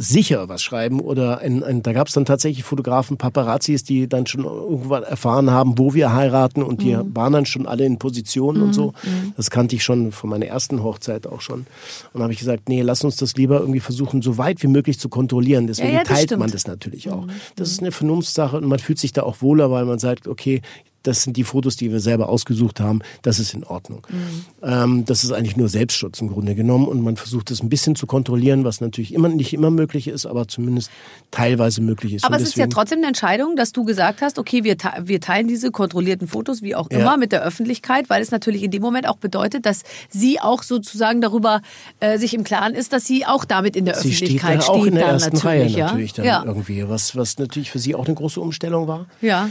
[0.01, 4.27] sicher was schreiben oder ein, ein, da gab es dann tatsächlich Fotografen, Paparazzis, die dann
[4.29, 7.17] schon irgendwann erfahren haben, wo wir heiraten und die Mhm.
[7.17, 8.93] waren dann schon alle in Positionen und so.
[9.37, 11.67] Das kannte ich schon von meiner ersten Hochzeit auch schon.
[12.13, 15.01] Und habe ich gesagt, nee, lass uns das lieber irgendwie versuchen, so weit wie möglich
[15.01, 15.67] zu kontrollieren.
[15.67, 16.31] Deswegen Ja, ja, teilt stimmt.
[16.33, 16.39] Mhm.
[16.45, 17.27] man das natürlich auch.
[17.57, 20.63] Das ist eine Vernunftssache und man fühlt sich da auch wohler, weil man sagt, okay,
[21.03, 24.07] das sind die Fotos, die wir selber ausgesucht haben, das ist in Ordnung.
[24.09, 24.45] Mhm.
[24.63, 27.95] Ähm, das ist eigentlich nur Selbstschutz im Grunde genommen und man versucht das ein bisschen
[27.95, 30.91] zu kontrollieren, was natürlich immer nicht immer möglich ist, aber zumindest
[31.31, 32.25] teilweise möglich ist.
[32.25, 35.21] Aber Und es ist ja trotzdem eine Entscheidung, dass du gesagt hast, okay, wir, wir
[35.21, 36.99] teilen diese kontrollierten Fotos, wie auch Ja.
[36.99, 40.63] immer, mit der Öffentlichkeit, weil es natürlich in dem Moment auch bedeutet, dass sie auch
[40.63, 41.63] sozusagen darüber
[42.01, 44.73] äh, sich im Klaren ist, dass sie auch damit in der Sie steht Öffentlichkeit da
[44.73, 45.87] auch in der dann ersten natürlich, Reihe ja?
[45.87, 46.43] natürlich dann ja.
[46.45, 49.07] irgendwie, was, was natürlich für sie auch eine große Umstellung war.
[49.21, 49.49] Ja.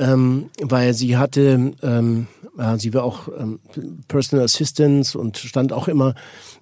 [0.00, 2.26] Ähm, weil sie hatte, ähm,
[2.58, 3.60] ja, sie war auch ähm,
[4.08, 6.14] Personal Assistance und stand auch immer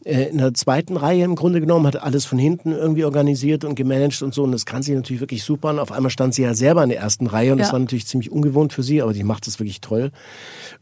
[0.04, 3.74] äh, in der zweiten Reihe im Grunde genommen, hat alles von hinten irgendwie organisiert und
[3.76, 6.42] gemanagt und so und das kann sie natürlich wirklich super und auf einmal stand sie
[6.42, 7.72] ja selber in der ersten Reihe und das Ja.
[7.74, 10.10] war natürlich ziemlich ungewohnt für sie, aber die macht das wirklich toll.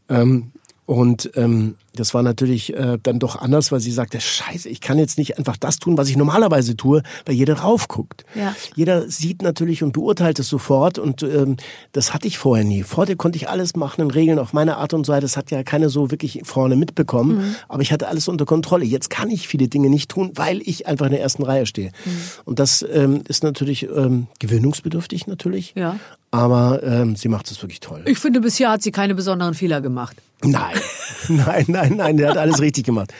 [0.09, 0.51] Ähm,
[0.87, 4.99] und ähm, das war natürlich äh, dann doch anders, weil sie sagte, scheiße, ich kann
[4.99, 8.23] jetzt nicht einfach das tun, was ich normalerweise tue, weil jeder raufguckt.
[8.35, 8.55] Ja.
[8.75, 11.57] Jeder sieht natürlich und beurteilt es sofort und ähm,
[11.91, 12.83] das hatte ich vorher nie.
[12.83, 15.21] Vorher konnte ich alles machen und regeln auf meine Art und Weise.
[15.21, 17.55] Das hat ja keiner so wirklich vorne mitbekommen, Mhm.
[17.67, 18.85] aber ich hatte alles unter Kontrolle.
[18.85, 21.91] Jetzt kann ich viele Dinge nicht tun, weil ich einfach in der ersten Reihe stehe.
[22.05, 22.11] Mhm.
[22.45, 25.97] Und das ähm, ist natürlich ähm, gewöhnungsbedürftig natürlich, Ja.
[26.31, 28.03] Aber ähm, sie macht es wirklich toll.
[28.05, 30.17] Ich finde, bisher hat sie keine besonderen Fehler gemacht.
[30.43, 30.77] Nein,
[31.29, 33.13] nein, nein, nein, der hat alles richtig gemacht.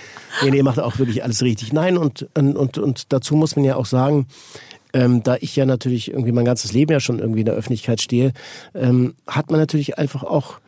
[0.43, 1.73] Nee, nee, macht auch wirklich alles richtig.
[1.73, 4.27] Nein, und, und, und dazu muss man ja auch sagen,
[4.93, 8.01] ähm, da ich ja natürlich irgendwie mein ganzes Leben ja schon irgendwie in der Öffentlichkeit
[8.01, 8.33] stehe,
[8.73, 10.59] ähm, hat man natürlich einfach auch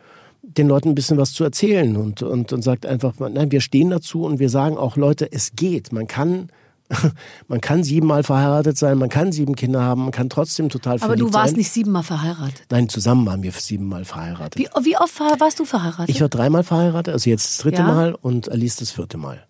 [0.42, 3.90] den Leuten ein bisschen was zu erzählen und, und, und sagt einfach, nein, wir stehen
[3.90, 5.92] dazu und wir sagen auch, Leute, es geht.
[5.92, 6.48] Man kann
[7.48, 11.06] man kann siebenmal verheiratet sein, man kann sieben Kinder haben, man kann trotzdem total Aber
[11.06, 11.58] verliebt du warst sein.
[11.58, 12.62] nicht siebenmal verheiratet.
[12.70, 14.58] Nein, zusammen waren wir siebenmal verheiratet.
[14.58, 16.08] Wie, wie oft war- warst du verheiratet?
[16.08, 17.86] Ich war dreimal verheiratet, also jetzt das dritte Ja.
[17.86, 19.46] Mal und Alice das vierte Mal.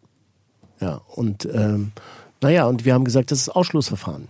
[0.80, 1.92] Ja, und ähm,
[2.42, 4.28] naja, und wir haben gesagt, das ist Ausschlussverfahren.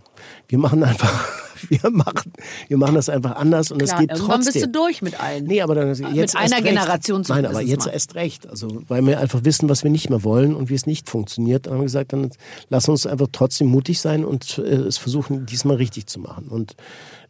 [0.49, 1.29] Wir machen einfach,
[1.69, 2.33] wir machen,
[2.69, 4.53] wir machen das einfach anders und es geht irgendwann trotzdem.
[4.53, 5.45] bist du durch mit allen.
[5.45, 6.65] Nee, aber dann jetzt Mit einer recht.
[6.65, 7.93] Generation Nein, aber jetzt mal.
[7.93, 8.49] erst recht.
[8.49, 11.67] Also, weil wir einfach wissen, was wir nicht mehr wollen und wie es nicht funktioniert,
[11.67, 12.31] dann haben wir gesagt, dann
[12.69, 16.49] lass uns einfach trotzdem mutig sein und äh, es versuchen, diesmal richtig zu machen.
[16.49, 16.77] Und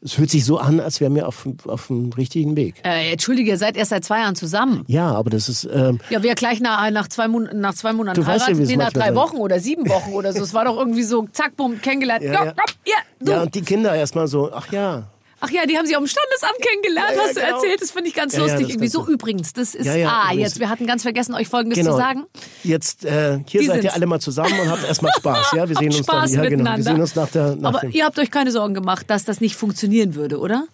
[0.02, 2.76] es fühlt sich so an, als wären wir auf, auf dem richtigen Weg.
[2.84, 4.84] Äh, Entschuldige, ihr seid erst seit zwei Jahren zusammen.
[4.86, 8.20] Ja, aber das ist, ähm, Ja, wir gleich nach, nach, zwei, Mon nach zwei Monaten
[8.22, 10.42] ja, heiraten, es nee, nach drei sein- Wochen oder sieben Wochen oder so.
[10.42, 12.22] Es war doch irgendwie so, zack, bumm, kennengelernt.
[12.24, 12.52] Ja, Ja, ja.
[12.86, 12.94] ja.
[13.26, 15.08] ja, ja, und die Kinder erstmal so, ach ja,
[15.40, 17.56] Ach ja, die haben sie auf dem Standesamt kennengelernt, Ja, ja, hast du genau.
[17.56, 17.82] erzählt.
[17.82, 18.68] Das finde ich ganz lustig.
[18.68, 21.48] irgendwie ist so übrigens, das ist, Ja, ja, ah, jetzt, wir hatten ganz vergessen, euch
[21.48, 21.92] Folgendes genau.
[21.92, 22.24] zu sagen.
[22.62, 23.94] Jetzt, äh, hier Die seid ihr sind's.
[23.94, 25.68] alle mal zusammen und habt erstmal Spaß, ja?
[25.68, 26.76] Wir sehen uns Spaß dann, ja, genau.
[26.76, 29.24] Wir sehen uns nach der, nach Aber dem, ihr habt euch keine Sorgen gemacht, dass
[29.24, 30.66] das nicht funktionieren würde, oder?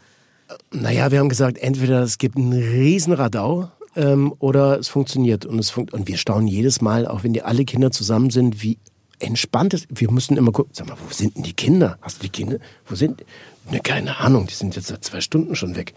[0.73, 5.47] Naja, wir haben gesagt, entweder es gibt einen riesen Radau ähm, oder es funktioniert.
[5.47, 8.62] Und, es funkt und wir staunen jedes Mal, auch wenn die alle Kinder zusammen sind,
[8.62, 8.79] wie
[9.19, 11.99] entspannt es Wir müssen immer gucken, sag mal, wo sind denn die Kinder?
[12.03, 12.59] Hast du die Kinder?
[12.87, 13.25] Wo sind
[13.71, 15.95] Ne, keine Ahnung, die sind jetzt seit zwei Stunden schon weg.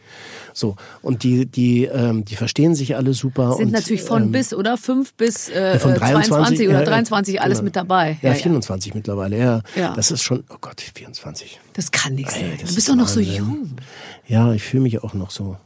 [0.53, 3.53] So, und die, die, ähm, die verstehen sich alle super.
[3.53, 4.76] Sind und, natürlich von ähm, bis, oder?
[4.78, 7.65] Fünf bis äh, von 23 23 oder ja, ja, 23, alles genau.
[7.65, 8.17] mit dabei.
[8.22, 9.61] Ja, 24 mittlerweile, ja.
[9.76, 9.93] Ja.
[9.93, 11.59] Das ist schon, oh Gott, 24.
[11.74, 12.51] Das kann nicht Ey, sein.
[12.57, 13.76] Du bist ist doch noch so jung.
[14.28, 15.57] Ja, ich fühle mich auch noch so.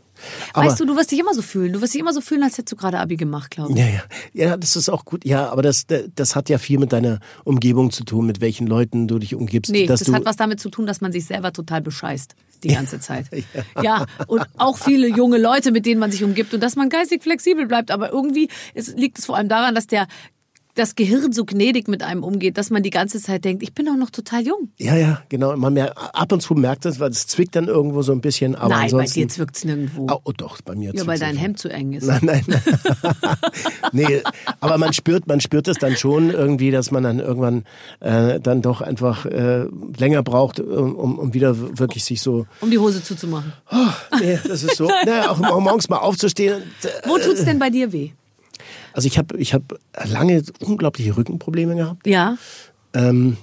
[0.53, 1.73] Aber, weißt du, du wirst dich immer so fühlen.
[1.73, 3.79] Du wirst dich immer so fühlen, als hättest du gerade Abi gemacht, glaube ich.
[3.79, 4.03] Ja, ja.
[4.33, 5.25] Ja, das ist auch gut.
[5.25, 9.07] Ja, aber das, das hat ja viel mit deiner Umgebung zu tun, mit welchen Leuten
[9.07, 9.71] du dich umgibst.
[9.71, 12.99] Nee, das hat was damit zu tun, dass man sich selber total bescheißt die ganze
[12.99, 13.25] Zeit.
[13.81, 14.05] ja.
[14.27, 17.65] und auch viele junge Leute, mit denen man sich umgibt und dass man geistig flexibel
[17.65, 17.91] bleibt.
[17.91, 20.07] Aber irgendwie ist, liegt es vor allem daran, dass der
[20.75, 23.85] das Gehirn so gnädig mit einem umgeht, dass man die ganze Zeit denkt, ich bin
[23.85, 24.69] doch noch total jung.
[24.79, 25.55] Ja, ja, genau.
[25.55, 28.55] Man merkt, ab und zu merkt das, weil es zwickt dann irgendwo so ein bisschen.
[28.55, 30.07] Aber Nein, bei dir zwickt es nirgendwo.
[30.11, 30.91] Oh, oh, doch, bei mir.
[30.93, 31.37] ja, weil dein.
[31.37, 32.05] Hemd zu eng ist.
[32.05, 32.43] Nein, nein.
[33.91, 34.21] nee,
[34.59, 37.63] aber man spürt, man spürt es dann schon irgendwie, dass man dann irgendwann
[37.99, 39.65] äh, dann doch einfach äh,
[39.97, 42.45] länger braucht, um, um wieder wirklich sich so.
[42.61, 43.53] Um die Hose zuzumachen.
[44.19, 44.85] Nee, das ist so.
[45.05, 46.63] naja, auch mor- morgens mal aufzustehen.
[47.05, 48.11] Wo tut's denn bei dir weh?
[48.93, 49.63] Also ich habe ich hab
[50.05, 52.07] lange unglaubliche Rückenprobleme gehabt.
[52.07, 52.37] Ja.
[52.93, 53.37] Ähm,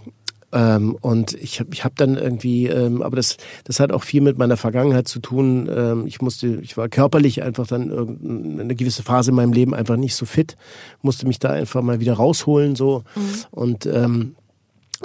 [0.52, 4.20] ähm, und ich habe ich hab dann irgendwie, ähm, aber das, das hat auch viel
[4.20, 5.70] mit meiner Vergangenheit zu tun.
[5.72, 9.96] Ähm, ich musste, ich war körperlich einfach dann eine gewisse Phase in meinem Leben einfach
[9.96, 10.56] nicht so fit,
[11.02, 13.04] musste mich da einfach mal wieder rausholen so
[13.50, 14.34] und ähm,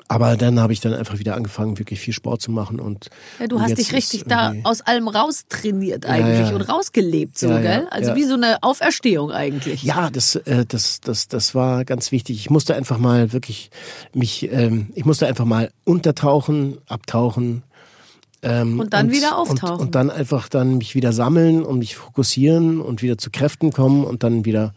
[0.07, 3.47] aber dann habe ich dann einfach wieder angefangen, wirklich viel Sport zu machen und Ja,
[3.47, 6.55] du und hast dich richtig da aus allem raustrainiert eigentlich ja.
[6.55, 7.87] und rausgelebt so, Ja, ja, gell?
[7.91, 8.15] Also ja.
[8.15, 9.83] wie so eine Auferstehung eigentlich.
[9.83, 12.37] Ja, das, äh, das, das, das war ganz wichtig.
[12.39, 13.71] Ich musste einfach mal wirklich
[14.13, 17.63] mich, ähm, ich musste einfach mal untertauchen, abtauchen.
[18.41, 19.79] Ähm, Und dann wieder Und, auftauchen.
[19.87, 24.03] und dann einfach dann mich wieder sammeln und mich fokussieren und wieder zu Kräften kommen
[24.03, 24.73] und dann wieder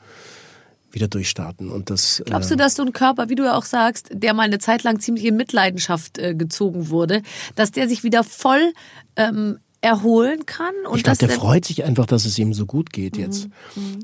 [0.92, 1.70] wieder durchstarten.
[1.70, 2.22] Und das.
[2.26, 4.58] Glaubst äh, du, dass so ein Körper, wie du ja auch sagst, der mal eine
[4.58, 7.22] Zeit lang ziemlich in Mitleidenschaft äh, gezogen wurde,
[7.54, 8.72] dass der sich wieder voll
[9.16, 10.74] ähm, erholen kann?
[10.88, 13.48] Und ich glaube, der freut sich einfach, dass es ihm so gut geht Mhm, jetzt.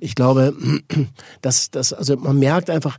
[0.01, 0.55] Ich glaube,
[1.43, 2.97] dass das, also man merkt einfach,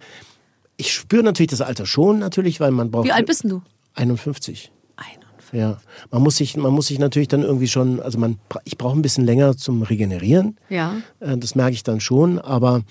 [0.78, 3.06] ich spüre natürlich das Alter schon natürlich, weil man braucht.
[3.06, 3.62] Wie alt bist du?
[3.94, 4.72] 51.
[4.98, 5.60] 51.
[5.60, 5.78] Ja,
[6.12, 9.02] man muss sich, man muss sich natürlich dann irgendwie schon, also man, ich brauche ein
[9.02, 10.58] bisschen länger zum Regenerieren.
[10.70, 10.96] Ja.
[11.22, 12.84] Äh, Das merke ich dann schon, aber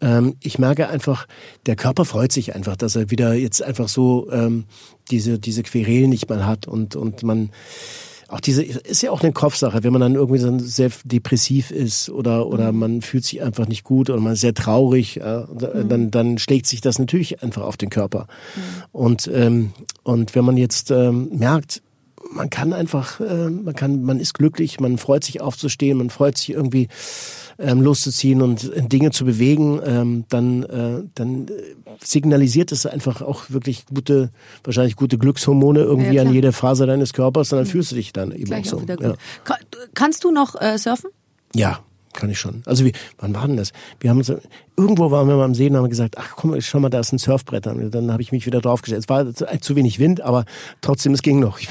[0.00, 1.26] ähm, ich merke einfach,
[1.66, 4.64] der Körper freut sich einfach, dass er wieder jetzt einfach so ähm,
[5.10, 7.50] diese diese Querelen nicht mehr hat und und man
[8.28, 12.10] auch diese ist ja auch eine Kopfsache, wenn man dann irgendwie dann sehr depressiv ist
[12.10, 16.10] oder oder man fühlt sich einfach nicht gut oder man ist sehr traurig, ja, dann
[16.10, 18.28] dann schlägt sich das natürlich einfach auf den Körper.
[18.92, 19.72] Und ähm,
[20.04, 21.82] und wenn man jetzt ähm, merkt,
[22.32, 26.38] man kann einfach, äh, man kann, man ist glücklich, man freut sich aufzustehen, man freut
[26.38, 26.88] sich irgendwie
[27.60, 31.46] ähm, loszuziehen und äh, Dinge zu bewegen, ähm, dann, äh, dann
[32.02, 34.30] signalisiert es einfach auch wirklich gute,
[34.64, 36.34] wahrscheinlich gute Glückshormone irgendwie Ja, an klar.
[36.34, 38.94] jede Faser deines Körpers und dann fühlst du dich dann eben Gleich auch so.
[38.94, 39.14] auch ja.
[39.94, 41.10] Kannst du noch äh, surfen?
[41.54, 41.80] ja,
[42.20, 42.62] kann ich schon.
[42.66, 43.72] Also wie, wann war denn das?
[43.98, 44.32] Wir haben uns,
[44.76, 47.12] irgendwo waren wir mal am See und haben gesagt, ach komm, schau mal, da ist
[47.12, 47.66] ein Surfbrett.
[47.66, 49.02] Und Dann habe ich mich wieder draufgestellt.
[49.04, 50.44] Es war zu, zu wenig Wind, aber
[50.82, 51.58] trotzdem, es ging noch.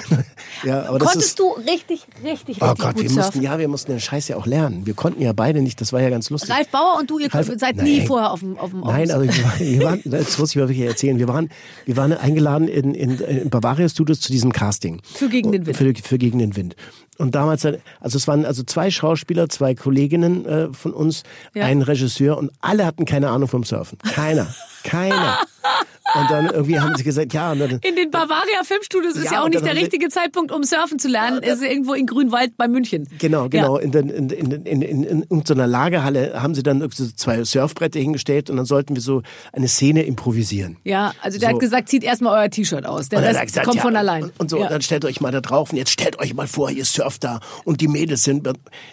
[0.66, 3.42] Ja, aber das Konntest ist, du richtig, richtig, richtig Oh Gott, gut wir mussten, surfen?
[3.44, 4.86] ja, wir mussten den Scheiß ja auch lernen.
[4.86, 6.50] Wir konnten ja beide nicht, das war ja ganz lustig.
[6.50, 8.08] Ralf Bauer und du, ihr Ralf- seid nie Nein.
[8.08, 10.68] vorher auf dem auf dem Nein, aber wir waren, wir waren, das muss ich mal
[10.68, 11.18] wirklich erzählen.
[11.20, 11.50] Wir waren,
[11.86, 15.02] wir waren eingeladen in, in, in Bavaria Studios zu diesem Casting.
[15.04, 15.78] Für Gegen den Wind.
[15.78, 16.76] Für, für Gegen den Wind.
[17.20, 17.78] Und damals, also
[18.18, 21.66] es waren also zwei Schauspieler, zwei Kolleginnen äh, von uns, Ja.
[21.66, 23.98] ein Regisseur und alle hatten keine Ahnung vom Surfen.
[24.00, 24.48] Keiner.
[24.84, 25.38] Keiner.
[26.16, 27.54] Und dann irgendwie haben sie gesagt, ja.
[27.56, 31.00] Dann, In den Bavaria Filmstudios ist Ja, ja, auch nicht der richtige Zeitpunkt, um surfen
[31.00, 31.44] zu lernen.
[31.44, 33.08] ist irgendwo in Grünwald bei München.
[33.20, 33.78] Genau, genau.
[33.78, 33.84] Ja.
[33.86, 37.12] In, in, in, in, in, in, in so einer Lagerhalle haben sie dann irgendwie so
[37.16, 39.22] zwei Surfbretter hingestellt und dann sollten wir so
[39.54, 40.78] eine Szene improvisieren.
[40.84, 41.56] Ja, also der So.
[41.56, 43.10] hat gesagt, zieht erstmal euer T-Shirt aus.
[43.10, 44.24] Der Rest gesagt, kommt ja, von allein.
[44.24, 44.64] Und, und so, ja.
[44.64, 47.24] und dann stellt euch mal da drauf und jetzt stellt euch mal vor, ihr surft
[47.24, 48.48] da und die Mädels sind,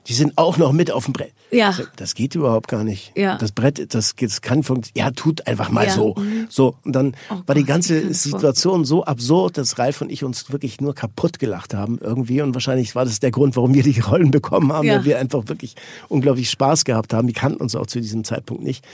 [0.07, 1.33] die sind auch noch mit auf dem Brett.
[1.51, 1.75] Ja.
[1.97, 3.13] Das geht überhaupt gar nicht.
[3.17, 3.37] Ja.
[3.39, 5.07] Das Brett, das, das kann funktionieren.
[5.09, 5.93] Ja, tut einfach mal Ja.
[5.93, 6.15] so.
[6.49, 6.77] So.
[6.85, 10.81] Und dann Oh war die ganze Situation so absurd, dass Ralf und ich uns wirklich
[10.81, 12.41] nur kaputt gelacht haben irgendwie.
[12.43, 14.97] Und wahrscheinlich war das der Grund, warum wir die Rollen bekommen haben, Ja.
[14.97, 15.75] weil wir einfach wirklich
[16.09, 17.27] unglaublich Spaß gehabt haben.
[17.29, 18.85] Die kannten uns auch zu diesem Zeitpunkt nicht.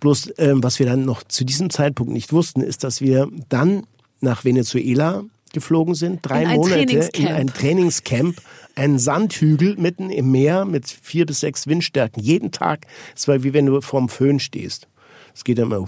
[0.00, 3.84] Bloß, ähm, was wir dann noch zu diesem Zeitpunkt nicht wussten, ist, dass wir dann
[4.20, 8.36] nach Venezuela geflogen sind, drei In Monate in ein Trainingscamp,
[8.74, 12.86] ein Sandhügel mitten im Meer mit vier bis sechs Windstärken, jeden Tag.
[13.16, 14.88] Es war wie wenn du vorm Föhn stehst.
[15.32, 15.86] Es geht immer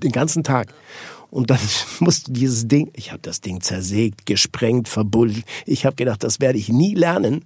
[0.00, 0.72] den ganzen Tag.
[1.30, 1.58] Und dann
[2.00, 5.44] musste dieses Ding, ich habe das Ding zersägt, gesprengt, verbuddelt.
[5.66, 7.44] Ich habe gedacht, das werde ich nie lernen.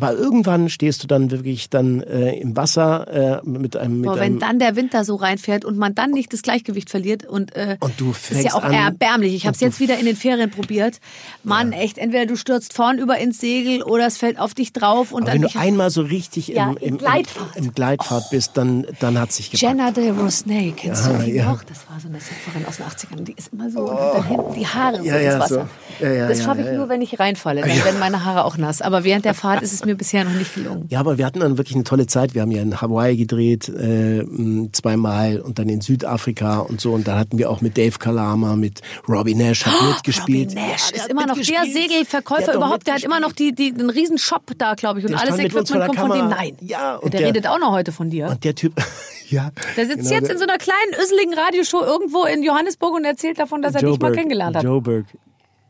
[0.00, 4.12] Aber irgendwann stehst du dann wirklich dann äh, im Wasser äh, mit einem mit Boah,
[4.20, 7.54] einem wenn dann der Winter so reinfährt und man dann nicht das Gleichgewicht verliert und,
[7.56, 9.34] äh, Und du das ist ja fängst auch an- erbärmlich.
[9.34, 11.00] Ich habe es und jetzt wieder in den Ferien probiert.
[11.42, 15.12] Mann, echt, entweder du stürzt vorn über ins Segel oder es fällt auf dich drauf
[15.12, 17.56] und Aber dann wenn du einmal so richtig Ja, im, im, Gleitfahrt.
[17.56, 19.62] im, im Gleitfahrt bist, dann, dann hat sich gepackt.
[19.62, 21.50] Jenna de Rosnay, kennst Ja, du die ja.
[21.52, 21.64] noch?
[21.64, 23.24] Das war so eine Surferin aus den 80ern.
[23.24, 25.68] Die ist immer so mit den Händen die Haare so Ja, ja, ins Wasser.
[25.98, 26.04] so.
[26.04, 26.78] Ja, ja, das ja, schaffe ich ja, ja.
[26.78, 27.62] nur, wenn ich reinfalle.
[27.62, 28.82] Dann werden meine Haare auch nass.
[28.82, 30.86] Aber während der Fahrt ist es mir bisher noch nicht gelungen.
[30.88, 32.34] Ja, aber wir hatten dann wirklich eine tolle Zeit.
[32.34, 34.24] Wir haben ja in Hawaii gedreht, äh,
[34.72, 36.92] zweimal und dann in Südafrika und so.
[36.92, 40.50] Und da hatten wir auch mit Dave Kalama, mit Robbie Nash hat mitgespielt.
[40.50, 41.44] Robbie Nash Ja, ist immer noch der.
[41.44, 42.86] Segelverkäufer Der überhaupt.
[42.86, 45.04] Der hat immer noch die, die, einen riesen Shop da, glaube ich.
[45.06, 46.28] Und Der alles Equipment kommt der von dem.
[46.28, 46.56] Nein.
[46.60, 48.28] Ja, und der, der- redet auch noch heute von dir.
[48.28, 48.74] Und der Typ,
[49.28, 49.50] ja.
[49.76, 53.38] Der sitzt genau, jetzt in so einer kleinen, öseligen Radioshow irgendwo in Johannesburg und erzählt
[53.38, 54.64] davon, dass er dich mal Joburg, kennengelernt hat.
[54.64, 55.06] Joburg.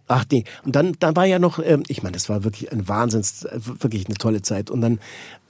[0.09, 2.89] Ach nee, und dann, dann war ja noch, ähm, ich meine, das war wirklich ein
[2.89, 4.71] Wahnsinns, äh, wirklich eine tolle Zeit.
[4.71, 5.01] Und dann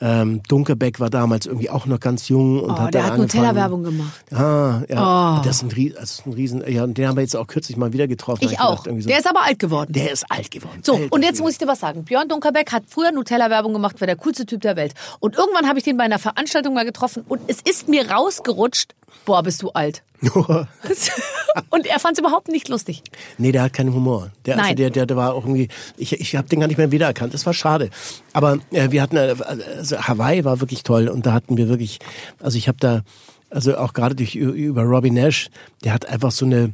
[0.00, 3.18] ähm, Dunkelbeck war damals irgendwie auch noch ganz jung und Oh, hat der dann hat.
[3.18, 4.32] Nutella-Werbung gemacht.
[4.32, 5.38] Ah, ja.
[5.40, 5.42] Oh.
[5.44, 7.46] Das ist ein, Ries- das ist ein Riesen, ja, und den haben wir jetzt auch
[7.48, 8.44] kürzlich mal wieder getroffen.
[8.44, 8.86] Ich gedacht, auch.
[8.86, 9.92] irgendwie so, Der ist aber alt geworden.
[9.92, 10.80] der ist alt geworden.
[10.82, 12.04] So, Alter und jetzt muss ich dir was sagen.
[12.04, 14.94] Björn Dunkerbeck hat früher Nutella-Werbung gemacht, war der coolste Typ der Welt.
[15.20, 18.94] Und irgendwann habe ich den bei einer Veranstaltung mal getroffen und es ist mir rausgerutscht,
[19.24, 20.02] boah, bist du alt.
[21.70, 23.02] und er fand es überhaupt nicht lustig.
[23.38, 24.30] Nee, der hat keinen Humor.
[24.46, 24.76] Der, also Nein.
[24.76, 27.34] der, der, der war auch irgendwie, ich, ich habe den gar nicht mehr wiedererkannt.
[27.34, 27.90] Das war schade.
[28.38, 29.34] Aber äh, wir hatten, äh,
[29.76, 31.98] also Hawaii war wirklich toll und da hatten wir wirklich,
[32.38, 33.02] also ich habe da,
[33.50, 35.50] also auch gerade durch über Robbie Nash,
[35.82, 36.72] der hat einfach so eine,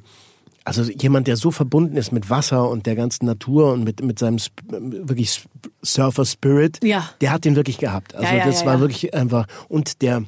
[0.67, 4.19] also jemand, der so verbunden ist mit Wasser und der ganzen Natur und mit, mit
[4.19, 4.37] seinem
[4.69, 5.43] wirklich
[5.81, 7.09] Surfer Spirit, Ja.
[7.23, 8.15] der hat den wirklich gehabt.
[8.15, 10.25] Also Ja, ja, das war wirklich einfach, und der,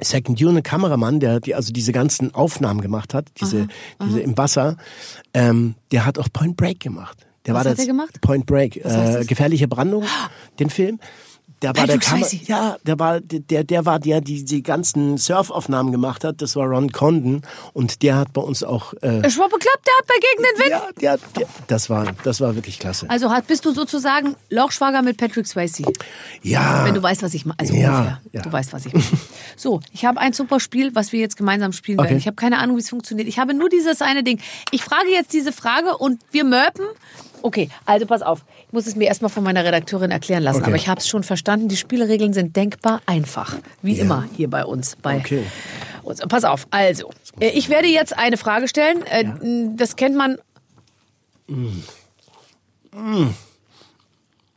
[0.00, 3.66] Second Unit Kameramann, der die, also diese ganzen Aufnahmen gemacht hat, diese,
[4.00, 4.76] diese im Wasser,
[5.34, 7.26] ähm, der hat auch Point Break gemacht.
[7.48, 8.20] Der Was war hat das er gemacht?
[8.20, 10.04] Point Break, äh, gefährliche Brandung,
[10.60, 11.00] den Film.
[11.60, 12.36] Der war der Patrick Swayze.
[12.44, 16.40] ja, der war der der war der die die ganzen Surfaufnahmen gemacht hat.
[16.40, 17.42] Das war Ron Condon
[17.72, 20.60] und der hat bei uns auch äh, Ich war bekloppt, der hat bei gegen den
[20.60, 20.70] Wind.
[21.02, 23.10] ja, der, der, das war das war wirklich klasse.
[23.10, 25.82] Also hat, bist du sozusagen Lauchschwager mit Patrick Swayze.
[26.44, 27.58] Ja, Wenn du weißt, was ich meine.
[27.58, 28.20] Also Ja, ungefähr.
[28.34, 28.42] ja.
[28.42, 29.04] Du weißt, was ich meine.
[29.56, 32.10] So, ich habe ein super Spiel, was wir jetzt gemeinsam spielen Okay.
[32.10, 32.18] werden.
[32.18, 33.26] Ich habe keine Ahnung, wie es funktioniert.
[33.26, 34.38] Ich habe nur dieses eine Ding.
[34.70, 36.84] Ich frage jetzt diese Frage und wir mörpen.
[37.42, 38.44] Okay, also pass auf.
[38.66, 40.58] Ich muss es mir erstmal von meiner Redakteurin erklären lassen.
[40.58, 40.66] Okay.
[40.66, 41.68] Aber ich habe es schon verstanden.
[41.68, 43.56] Die Spielregeln sind denkbar einfach.
[43.82, 44.96] Wie immer hier bei uns.
[44.96, 45.42] Bei Okay.
[46.02, 46.20] uns.
[46.20, 47.10] Pass auf, also.
[47.40, 49.02] äh, Ich werde jetzt eine Frage stellen.
[49.06, 49.24] Äh,
[49.76, 50.38] Das kennt man.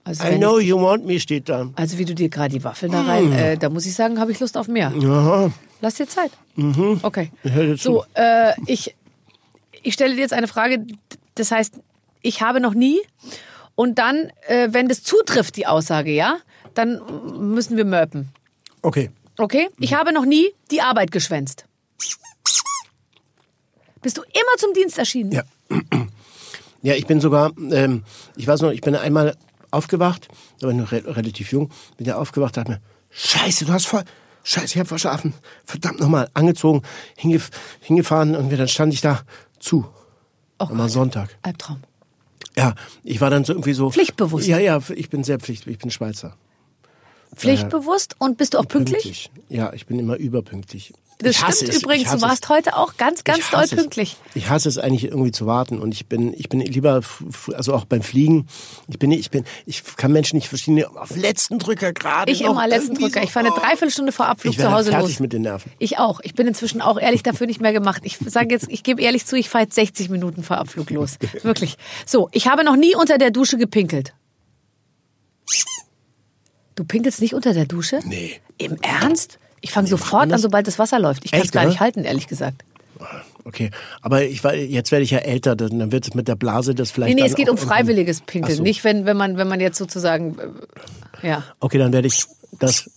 [0.03, 1.69] Also, I know you want me steht da.
[1.75, 4.31] also wie du dir gerade die Waffeln da rein, äh, da muss ich sagen, habe
[4.31, 4.87] ich Lust auf mehr.
[4.87, 5.51] Aha.
[5.79, 6.31] Lass dir Zeit.
[7.03, 7.31] Okay.
[7.43, 8.95] höre dir So, äh, ich,
[9.83, 10.85] ich stelle dir jetzt eine Frage.
[11.35, 11.75] Das heißt,
[12.21, 12.99] ich habe noch nie.
[13.75, 16.37] Und dann, äh, wenn das zutrifft, die Aussage, ja,
[16.73, 17.01] dann
[17.53, 18.29] müssen wir mörpen.
[18.81, 19.11] Okay.
[19.37, 19.69] Okay?
[19.79, 21.65] Ich habe noch nie die Arbeit geschwänzt.
[24.01, 25.31] Bist du immer zum Dienst erschienen?
[25.31, 25.43] Ja.
[26.83, 28.03] Ja, ich bin sogar, ähm,
[28.35, 29.37] ich weiß noch, ich bin einmal
[29.69, 33.71] aufgewacht, da war ich noch re relativ jung, bin ja aufgewacht, dachte mir, scheiße, du
[33.71, 34.03] hast voll,
[34.43, 36.81] scheiße, ich hab verschlafen, verdammt nochmal, angezogen,
[37.15, 37.51] hingef
[37.81, 39.21] hingefahren und dann stand ich da
[39.59, 39.87] zu.
[40.57, 41.37] Oh Am Sonntag.
[41.43, 41.83] Albtraum.
[42.57, 43.89] Ja, ich war dann so irgendwie so.
[43.91, 44.47] Pflichtbewusst.
[44.47, 46.35] Ja, ja, ich bin sehr pflichtbewusst, ich bin Schweizer.
[47.35, 49.31] Pflichtbewusst und bist du auch pünktlich?
[49.47, 50.93] Ja, ich bin immer überpünktlich.
[51.23, 52.11] Das Ich stimmt es, übrigens.
[52.11, 52.49] Du warst es.
[52.49, 53.81] heute auch ganz, ganz doll hasse es.
[53.81, 54.17] pünktlich.
[54.33, 57.01] Ich hasse es eigentlich irgendwie zu warten und ich bin ich bin lieber
[57.53, 58.47] also auch beim Fliegen.
[58.87, 62.51] Ich bin ich bin ich kann Menschen nicht verstehen auf letzten Drücker gerade Ich noch
[62.51, 63.19] immer letzten Drücker.
[63.19, 63.59] so, Ich fahre eine oh.
[63.59, 65.19] Dreiviertelstunde vor Abflug Ich zu Hause fertig los.
[65.19, 65.71] mit den Nerven.
[65.79, 66.19] Ich auch.
[66.23, 68.01] Ich bin inzwischen auch ehrlich dafür nicht mehr gemacht.
[68.05, 71.17] Ich sage jetzt, ich gebe ehrlich zu, ich fahre jetzt 60 Minuten vor Abflug los.
[71.43, 71.77] Wirklich.
[72.05, 74.13] So, ich habe noch nie unter der Dusche gepinkelt.
[76.75, 77.99] Du pinkelst nicht unter der Dusche?
[78.05, 78.39] Nee.
[78.57, 79.37] Im Ernst?
[79.61, 81.25] Ich fange sofort an, sobald das Wasser läuft.
[81.25, 82.63] Ich kann es gar nicht halten, ehrlich gesagt.
[83.43, 86.75] Okay, aber ich war, jetzt werde ich ja älter, dann wird es mit der Blase
[86.75, 88.57] das vielleicht Nee, nee, es geht um freiwilliges Pinkeln.
[88.57, 88.63] So.
[88.63, 90.37] Nicht, wenn, wenn, man, wenn man jetzt sozusagen.
[91.23, 91.43] äh, Ja.
[91.59, 92.25] Okay, dann werde ich
[92.59, 92.89] das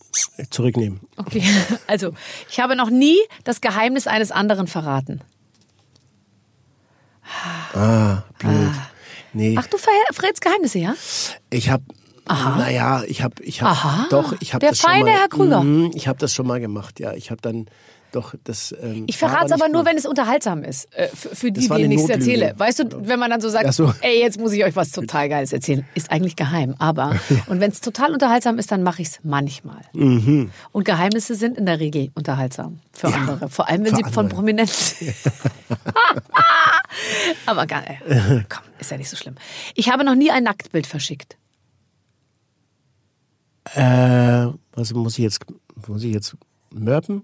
[0.51, 1.01] zurücknehmen.
[1.17, 1.43] Okay.
[1.87, 2.13] Also,
[2.51, 5.21] ich habe noch nie das Geheimnis eines anderen verraten.
[7.73, 8.71] Ah, blöd.
[9.33, 10.95] Nee, Ach, du verrätst Geheimnisse, ja?
[11.51, 11.83] ich habe
[12.29, 14.07] naja, ich habe ich habe Aha.
[14.11, 15.63] doch, ich habe Der das schon feine mal, Herr Krüger.
[15.63, 17.01] Mhm, ich habe das schon mal gemacht.
[17.01, 17.67] Ja, ich habe dann
[18.13, 19.91] doch das ähm, Ich verrate es aber nur, gut.
[19.91, 20.87] wenn es unterhaltsam ist.
[20.95, 22.55] Äh, für, für die, denen ich es erzähle.
[22.57, 23.93] Weißt du, wenn man dann so sagt, so.
[24.03, 25.85] ey, jetzt muss ich euch was total Geiles erzählen.
[25.95, 26.77] Ist eigentlich geheim.
[26.79, 27.17] Aber,
[27.47, 29.81] und wenn es total unterhaltsam ist, dann mache ich es manchmal.
[29.95, 30.51] Mhm.
[30.71, 33.49] Und Geheimnisse sind in der Regel unterhaltsam für Ja, andere.
[33.49, 34.37] Vor allem, wenn sie von andere.
[34.37, 35.15] Prominenten sind.
[37.47, 37.99] aber geil.
[38.49, 39.35] Komm, ist ja nicht so schlimm.
[39.75, 41.37] Ich habe noch nie ein Nacktbild verschickt.
[43.75, 45.41] Äh, was muss ich jetzt
[45.89, 46.37] muss ich jetzt
[46.71, 47.23] mörpen?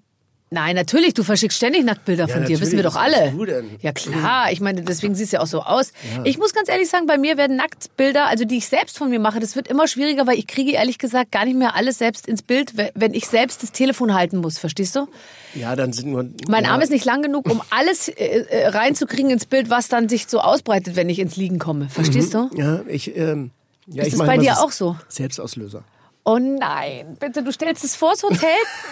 [0.53, 3.27] Nein, natürlich, du verschickst ständig Nacktbilder Ja, von dir, wissen wir doch was alle.
[3.27, 3.71] willst du denn?
[3.83, 5.93] Ja klar, ich meine, deswegen siehst du ja auch so aus.
[6.25, 9.21] Ich muss ganz ehrlich sagen, bei mir werden Nacktbilder, also die ich selbst von mir
[9.21, 12.27] mache, das wird immer schwieriger, weil ich kriege ehrlich gesagt gar nicht mehr alles selbst
[12.27, 15.07] ins Bild, wenn ich selbst das Telefon halten muss, verstehst du?
[15.55, 18.67] Ja, dann sind nur Mein ja, Arm ist nicht lang genug, um alles äh, äh,
[18.71, 21.89] reinzukriegen ins Bild, was dann sich so ausbreitet, wenn ich ins Liegen komme.
[21.89, 22.51] Verstehst du?
[22.57, 23.53] Ja, ich ähm,
[23.87, 24.97] ja, Ist ich mach bei dir das auch so?
[25.09, 25.85] Selbstauslöser.
[26.25, 28.49] Oh nein, bitte, du stellst es vors Hotel,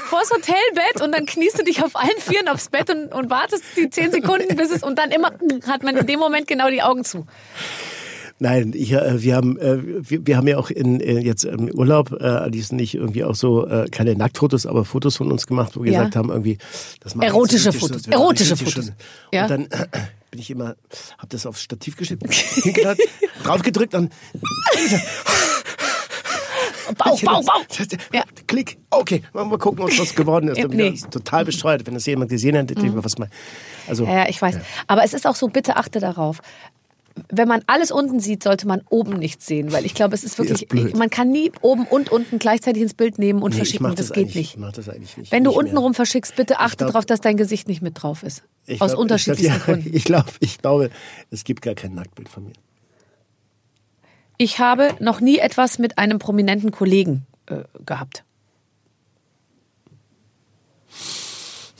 [0.06, 3.62] vors Hotelbett und dann kniest du dich auf allen Vieren aufs Bett und, und wartest
[3.76, 5.32] die zehn Sekunden, bis es und dann immer
[5.66, 7.26] hat man in dem Moment genau die Augen zu.
[8.40, 11.68] Nein, ich, äh, wir haben äh, wir, wir haben ja auch in, in jetzt im
[11.70, 15.72] Urlaub äh, Alice nicht irgendwie auch so äh, keine Nacktfotos, aber Fotos von uns gemacht,
[15.74, 15.98] wo wir Ja.
[15.98, 16.56] gesagt haben irgendwie
[17.00, 18.86] das Erotische Fotos, erotische Fotos.
[18.86, 18.94] schön.
[19.32, 19.42] Ja.
[19.42, 19.86] Und dann äh,
[20.30, 20.76] bin ich immer
[21.18, 22.28] habe das aufs Stativ geschnitten,
[23.42, 24.12] draufgedrückt und
[26.96, 27.64] Bauch, Bauch, Bauch.
[28.12, 28.22] Ja.
[28.46, 28.78] Klick.
[28.90, 30.58] Okay, mal gucken, was geworden ist.
[30.58, 30.90] Ja, nee.
[30.90, 33.28] Das ist total besteuert, wenn das jemand gesehen hätte, denkt man, was mal.
[33.86, 34.58] Also Ja, ja, ich weiß.
[34.86, 36.40] Aber es ist auch so, bitte achte darauf.
[37.30, 40.38] Wenn man alles unten sieht, sollte man oben nichts sehen, weil ich glaube, es ist
[40.38, 40.96] ist wirklich, blöd.
[40.96, 43.86] man kann nie oben und unten gleichzeitig ins Bild nehmen und nee, verschicken.
[43.88, 44.56] Das, das, geht nicht.
[44.72, 45.32] Das eigentlich nicht.
[45.32, 45.82] Wenn du nicht unten mehr.
[45.82, 48.44] rum verschickst, bitte achte darauf, dass dein Gesicht nicht mit drauf ist.
[48.66, 49.90] Ich Aus glaub- unterschiedlichsten ich glaub, ja, Gründen.
[49.96, 50.90] Ich glaube, ich glaube,
[51.30, 52.52] es gibt gar kein Nacktbild von mir.
[54.38, 58.24] Ich habe noch nie etwas mit einem prominenten Kollegen äh, gehabt.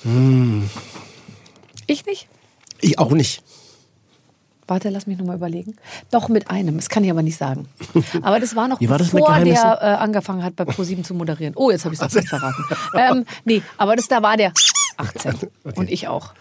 [0.02, 0.68] Hm.
[1.86, 2.28] Ich nicht?
[2.80, 3.42] Ich auch nicht.
[4.66, 5.76] Warte, lass mich nochmal überlegen.
[6.11, 7.68] Doch mit einem, das kann ich aber nicht sagen.
[8.22, 11.54] Aber das war noch war das bevor der äh, angefangen hat, bei ProSieben zu moderieren.
[11.56, 12.64] Oh, jetzt habe ich es nicht verraten.
[12.94, 14.52] ähm, nee, aber das da war der
[14.98, 16.34] 18 und ich auch.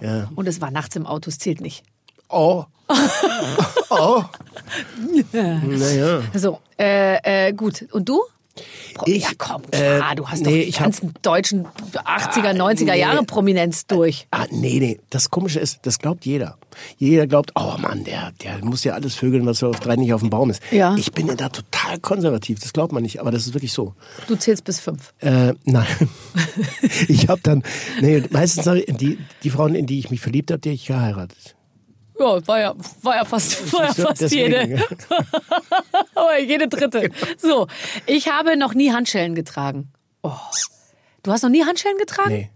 [0.00, 0.28] Ja.
[0.36, 1.82] Und es war nachts im Auto, es zählt nicht.
[2.28, 2.66] Oh.
[3.90, 4.22] oh.
[5.32, 6.22] naja.
[6.34, 7.86] So, äh, äh, gut.
[7.92, 8.22] Und du?
[9.06, 12.52] Ich, ja, komm, klar, äh, du hast nee, doch die ich hab- ganzen deutschen 80er,
[12.52, 13.00] 90er nee.
[13.00, 14.26] Jahre Prominenz durch.
[14.30, 15.00] Ah, nee, nee.
[15.08, 16.58] Das Komische ist, das glaubt jeder.
[16.98, 20.12] Jeder glaubt, oh Mann, der, der muss ja alles vögeln, was so auf drei nicht
[20.12, 20.62] auf dem Baum ist.
[20.70, 20.94] Ja.
[20.96, 22.60] Ich bin ja da total konservativ.
[22.60, 23.94] Das glaubt man nicht, aber das ist wirklich so.
[24.28, 25.14] Du zählst bis fünf.
[25.20, 25.86] Äh, nein.
[27.08, 27.62] ich habe dann,
[28.02, 30.74] nee, meistens sag ich, die, die Frauen, in die ich mich verliebt habe, die hab
[30.74, 31.56] ich geheiratet.
[32.18, 34.84] Ja, war ja, war ja fast, war ja fast deswegen, jede.
[36.14, 37.10] Aber jede dritte.
[37.38, 37.66] So,
[38.06, 39.90] ich habe noch nie Handschellen getragen.
[40.22, 40.32] Oh.
[41.22, 42.30] Du hast noch nie Handschellen getragen?
[42.30, 42.50] Nee.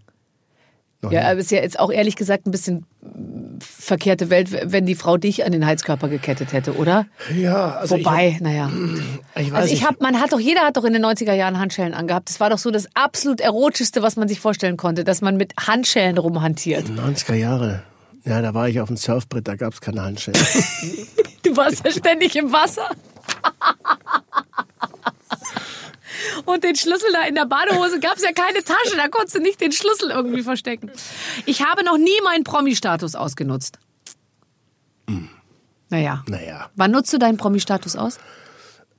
[1.01, 1.25] Noch Ja, nie.
[1.27, 5.17] aber ist ja jetzt auch ehrlich gesagt ein bisschen mm, verkehrte Welt, wenn die Frau
[5.17, 7.05] dich an den Heizkörper gekettet hätte, oder?
[7.35, 8.69] ja, also Wobei, naja.
[9.35, 9.87] ich, ich weiß Also ich nicht.
[9.87, 12.29] hab, man hat doch, jeder hat doch in den 90er Jahren Handschellen angehabt.
[12.29, 15.53] Das war doch so das absolut erotischste, was man sich vorstellen konnte, dass man mit
[15.59, 16.87] Handschellen rumhantiert.
[16.87, 17.83] 90er Jahre.
[18.27, 20.41] Ja, da war ich auf dem Surfbrett, da gab es keine Handschellen.
[21.43, 22.89] Du warst ja ständig im Wasser.
[26.43, 29.39] Und den Schlüssel da in der Badehose gab es ja keine Tasche, da konntest du
[29.39, 30.91] nicht den Schlüssel irgendwie verstecken.
[31.45, 33.79] Ich habe noch nie meinen Promi-Status ausgenutzt.
[35.89, 36.25] Naja.
[36.27, 36.69] naja.
[36.75, 38.19] Wann nutzt du deinen Promi-Status aus?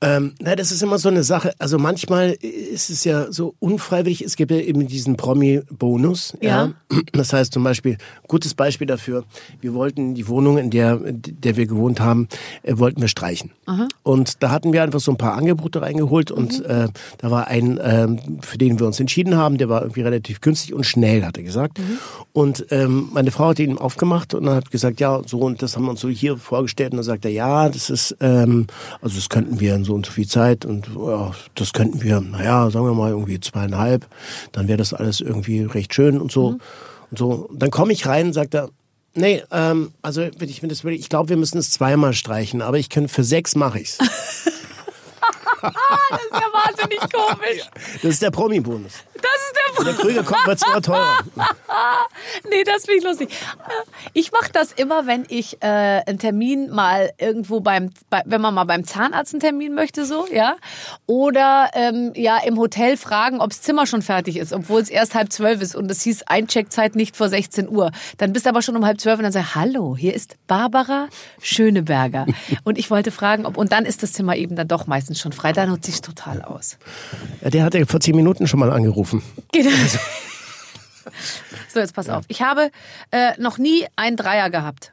[0.00, 1.52] Ähm, na, das ist immer so eine Sache.
[1.58, 4.22] Also manchmal ist es ja so unfreiwillig.
[4.22, 6.36] Es gibt ja eben diesen Promi-Bonus.
[6.40, 6.72] Ja.
[7.12, 9.24] Das heißt zum Beispiel, gutes Beispiel dafür.
[9.60, 12.28] Wir wollten die Wohnung, in der, der wir gewohnt haben,
[12.62, 13.50] äh, wollten wir streichen.
[14.02, 16.88] Und da hatten wir einfach so ein paar Angebote reingeholt und äh,
[17.18, 20.72] da war ein, ähm, für den wir uns entschieden haben, der war irgendwie relativ günstig
[20.74, 21.78] und schnell, hat er gesagt.
[22.32, 25.84] Und ähm, meine Frau hat ihn aufgemacht und hat gesagt, ja, so und das haben
[25.84, 26.92] wir uns so hier vorgestellt.
[26.92, 28.66] Und dann sagt er, ja, das ist, ähm,
[29.02, 32.20] also das könnten wir in so und so viel Zeit und ja, das könnten wir,
[32.20, 34.06] naja, sagen wir mal irgendwie zweieinhalb,
[34.52, 36.58] dann wäre das alles irgendwie recht schön und so.
[37.10, 37.48] Und so.
[37.52, 38.68] Dann komme ich rein und sagt er,
[39.14, 42.88] nee, ähm, also wenn ich, das, ich glaube, wir müssen es zweimal streichen, aber ich
[42.88, 43.98] kann für sechs mache ich's.
[45.60, 47.62] Das ist ja wahnsinnig komisch.
[48.02, 48.92] Das ist der Promi-Bonus.
[49.14, 49.47] Das
[49.78, 51.18] ist der Krüger kommt wird's immer teurer.
[52.48, 53.28] Nee, das finde ich lustig.
[54.12, 55.66] Ich mache das immer, wenn ich äh,
[56.06, 60.26] einen Termin mal irgendwo beim, bei, wenn man mal beim Zahnarzt einen Termin möchte, so,
[60.32, 60.56] ja.
[61.06, 65.32] Oder ähm, ja im Hotel fragen, ob's Zimmer schon fertig ist, obwohl es erst halb
[65.32, 67.90] zwölf ist und es hieß Eincheckzeit nicht vor 16 Uhr.
[68.16, 71.08] Dann bist du aber schon um halb zwölf und dann sagst hallo, hier ist Barbara
[71.40, 72.26] Schöneberger.
[72.64, 75.32] Und ich wollte fragen, ob, und dann ist das Zimmer eben dann doch meistens schon
[75.32, 75.52] frei.
[75.52, 76.78] Da nutze ich total aus.
[77.42, 79.22] Ja, der hat ja vor zehn Minuten schon mal angerufen.
[79.52, 79.67] Genau.
[81.68, 82.24] So, jetzt pass auf.
[82.28, 82.70] Ich habe
[83.10, 84.92] äh, noch nie einen Dreier gehabt.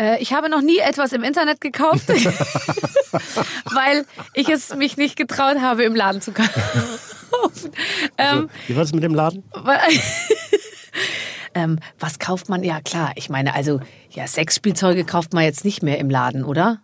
[0.00, 2.08] Äh, ich habe noch nie etwas im Internet gekauft,
[3.72, 6.52] weil ich es mich nicht getraut habe, im Laden zu kaufen.
[8.18, 9.44] ähm, Wie war das mit dem Laden?
[11.54, 12.62] ähm, was kauft man?
[12.62, 13.12] Ja, klar.
[13.16, 13.80] Ich meine, also,
[14.10, 16.80] ja, Sexspielzeuge kauft man jetzt nicht mehr im Laden, oder?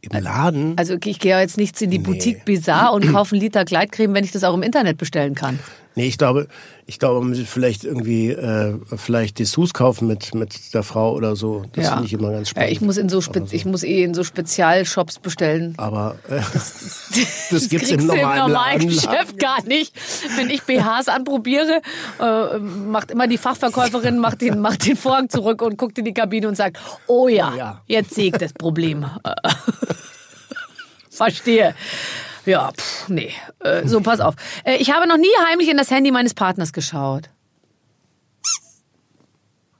[0.00, 0.76] Im Laden?
[0.78, 4.14] Also, ich gehe ja jetzt nicht in die Boutique Bizarre und kaufe einen Liter Gleitcreme,
[4.14, 5.58] wenn ich das auch im Internet bestellen kann.
[5.98, 6.46] Nee, ich glaube,
[6.86, 11.34] ich glaube, man muss vielleicht irgendwie äh, vielleicht Dessous kaufen mit mit der Frau oder
[11.34, 11.64] so.
[11.72, 12.70] Das finde ich immer ganz Ja, spannend.
[12.70, 13.32] ich muss in so, so.
[13.50, 15.74] ich muss eh in so Spezialshops bestellen.
[15.76, 17.08] Aber äh, Das,
[17.50, 18.88] das gibt's kriegst im normalen normalen.
[18.88, 19.92] Geschäft gar nicht.
[20.36, 21.80] Wenn ich BHs anprobiere,
[22.20, 26.14] äh, macht immer die Fachverkäuferin macht den, macht den Vorhang zurück und guckt in die
[26.14, 26.78] Kabine und sagt,
[27.08, 27.82] oh ja, Ja.
[27.88, 29.04] jetzt sehe ich das Problem.
[31.10, 31.74] Verstehe.
[32.48, 33.30] Ja, pff, nee.
[33.60, 34.34] Äh, so, pass auf.
[34.64, 37.28] Äh, ich habe noch nie heimlich in das Handy meines Partners geschaut.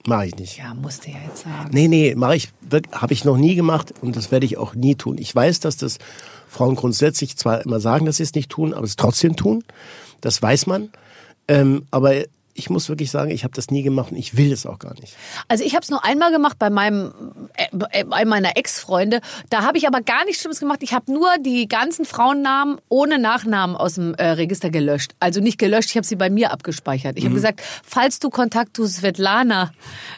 [0.06, 0.58] mache ich nicht.
[0.58, 1.70] Ja, musste ja jetzt sagen.
[1.72, 2.50] Nee, nee, mache ich,
[2.92, 5.16] habe ich noch nie gemacht und das werde ich auch nie tun.
[5.18, 5.96] Ich weiß, dass das
[6.46, 9.64] Frauen grundsätzlich zwar immer sagen, dass sie es nicht tun, aber es trotzdem tun.
[10.20, 10.90] Das weiß man.
[11.46, 12.24] Ähm, aber
[12.58, 14.94] ich muss wirklich sagen, ich habe das nie gemacht und ich will es auch gar
[15.00, 15.14] nicht.
[15.46, 17.12] Also ich habe es nur einmal gemacht bei meinem
[17.56, 17.66] äh,
[18.00, 19.20] äh, bei meiner Ex-Freunde.
[19.50, 20.80] Da habe ich aber gar nichts Schlimmes gemacht.
[20.82, 25.12] Ich habe nur die ganzen Frauennamen ohne Nachnamen aus dem äh, Register gelöscht.
[25.20, 27.16] Also nicht gelöscht, ich habe sie bei mir abgespeichert.
[27.16, 29.72] Ich habe gesagt, falls du Kontakt zu Svetlana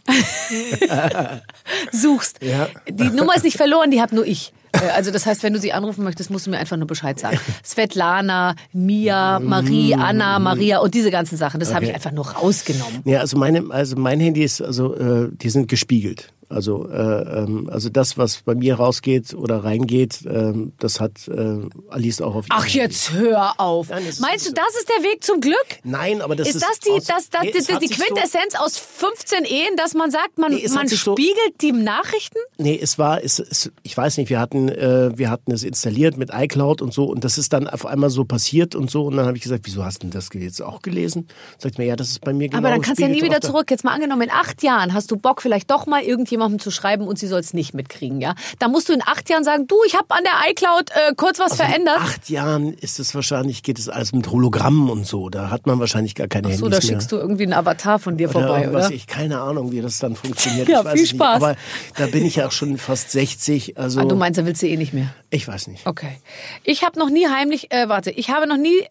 [1.92, 2.68] suchst, Ja.
[2.88, 4.52] die Nummer ist nicht verloren, die habe nur ich.
[4.72, 7.18] Äh, Also das heißt, wenn du sie anrufen möchtest, musst du mir einfach nur Bescheid
[7.18, 7.38] sagen.
[7.64, 11.96] Svetlana, Mia, Marie, Anna, Maria und diese ganzen Sachen, das habe ich Okay.
[11.96, 13.00] einfach nur rausgenommen.
[13.04, 16.32] Ja, also meine, also mein Handy ist, also äh, die sind gespiegelt.
[16.50, 21.60] Also, äh, ähm, also das, was bei mir rausgeht oder reingeht, ähm, das hat äh,
[21.90, 23.88] Alice auch auf Ach, jetzt hör auf.
[23.90, 25.56] Nein, das Meinst du, das ist der Weg zum Glück?
[25.84, 28.02] Nein, aber das ist ist das die, aus- das, das, Nee, hat die sich so-
[28.04, 32.38] Quintessenz aus 15 Ehen, dass man sagt, man, Nee, man sich so- spiegelt die Nachrichten?
[32.58, 36.16] Nee, es war, es, es, ich weiß nicht, wir hatten, äh, wir hatten es installiert
[36.16, 39.16] mit iCloud und so und das ist dann auf einmal so passiert und so und
[39.16, 41.28] dann habe ich gesagt, wieso hast du denn das jetzt auch gelesen?
[41.58, 42.58] Sagt mir, ja, das ist bei mir genau.
[42.58, 43.70] Aber dann kannst du ja nie spiegelt wieder zurück.
[43.70, 46.02] Jetzt mal angenommen, in acht Jahren hast du Bock, vielleicht doch mal
[46.40, 48.34] irgendjemandem zu schreiben und sie soll es nicht mitkriegen, ja?
[48.58, 51.38] Da musst du in acht Jahren sagen, du, ich habe an der iCloud äh, kurz
[51.38, 51.98] was Also in verändert.
[51.98, 55.28] acht Jahren ist es wahrscheinlich, geht es alles mit Hologrammen und so.
[55.28, 56.94] Da hat man wahrscheinlich gar keine so, Handys da mehr.
[57.00, 58.86] schickst du irgendwie einen Avatar von dir vorbei, irgendwas.
[58.86, 58.94] oder?
[58.94, 60.68] Ich keine Ahnung, wie das dann funktioniert.
[60.68, 61.40] Ja, viel Spaß.
[61.40, 61.48] Nicht.
[61.50, 61.56] Aber
[61.96, 63.78] da bin ich ja auch schon fast 60.
[63.78, 65.12] Also Ah, du meinst, da willst du eh nicht mehr.
[65.30, 65.86] ich weiß nicht.
[65.86, 66.18] Okay.
[66.64, 68.84] Ich habe noch nie heimlich, äh, warte, ich habe noch nie,